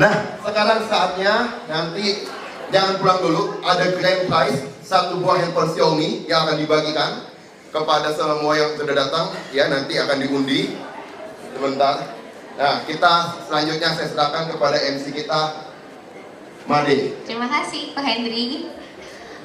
[0.00, 1.34] Nah, sekarang saatnya
[1.68, 2.24] nanti
[2.72, 3.42] jangan pulang dulu.
[3.68, 7.28] Ada grand prize satu buah handphone Xiaomi yang akan dibagikan
[7.68, 9.28] kepada semua yang sudah datang.
[9.52, 10.93] Ya, nanti akan diundi.
[11.64, 11.96] Sebentar.
[12.60, 15.64] Nah, kita selanjutnya saya serahkan kepada MC kita,
[16.68, 17.24] Made.
[17.24, 18.68] Terima kasih Pak Hendri.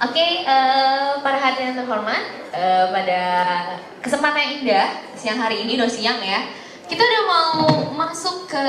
[0.04, 2.20] Oke, eh, para hadirin terhormat,
[2.52, 3.22] eh, pada
[4.04, 6.44] kesempatan yang indah siang hari ini, udah siang ya,
[6.92, 7.52] kita udah mau
[7.96, 8.68] masuk ke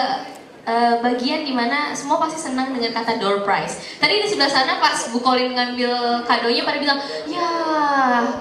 [0.67, 3.81] eh, bagian di mana semua pasti senang dengan kata door prize.
[4.01, 6.99] Tadi di sebelah sana pas Bu Colin ngambil kadonya pada bilang,
[7.29, 7.49] ya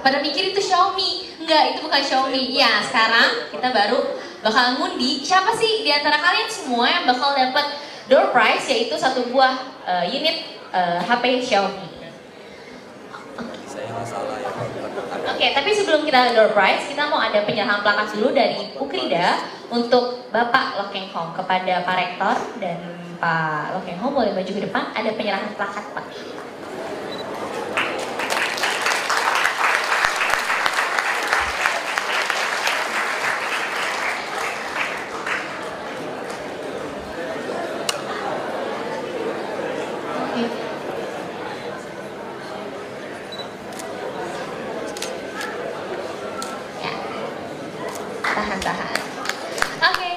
[0.00, 1.40] pada mikir itu Xiaomi.
[1.44, 2.42] Enggak, itu bukan Xiaomi.
[2.56, 3.98] Ya, sekarang kita baru
[4.40, 7.66] bakal ngundi siapa sih di antara kalian semua yang bakal dapat
[8.08, 9.54] door prize yaitu satu buah
[9.86, 10.36] eh, unit
[10.72, 11.99] eh, HP Xiaomi.
[15.30, 19.40] Oke, tapi sebelum kita door prize, kita mau ada penyerahan plakat dulu dari Ukrida
[19.72, 22.78] untuk Bapak Lokeng Hong kepada Pak Rektor dan
[23.20, 24.92] Pak Lokeng Hong boleh maju ke depan.
[24.92, 26.04] Ada penyerahan plakat Pak.
[40.30, 40.44] Oke.
[46.80, 46.92] Ya.
[48.22, 48.94] Tahan-tahan.
[49.90, 50.10] Oke.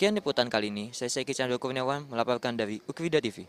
[0.00, 3.44] Sekian liputan kali ini, saya Seki Chandra Kurniawan melaporkan dari Ukrida TV.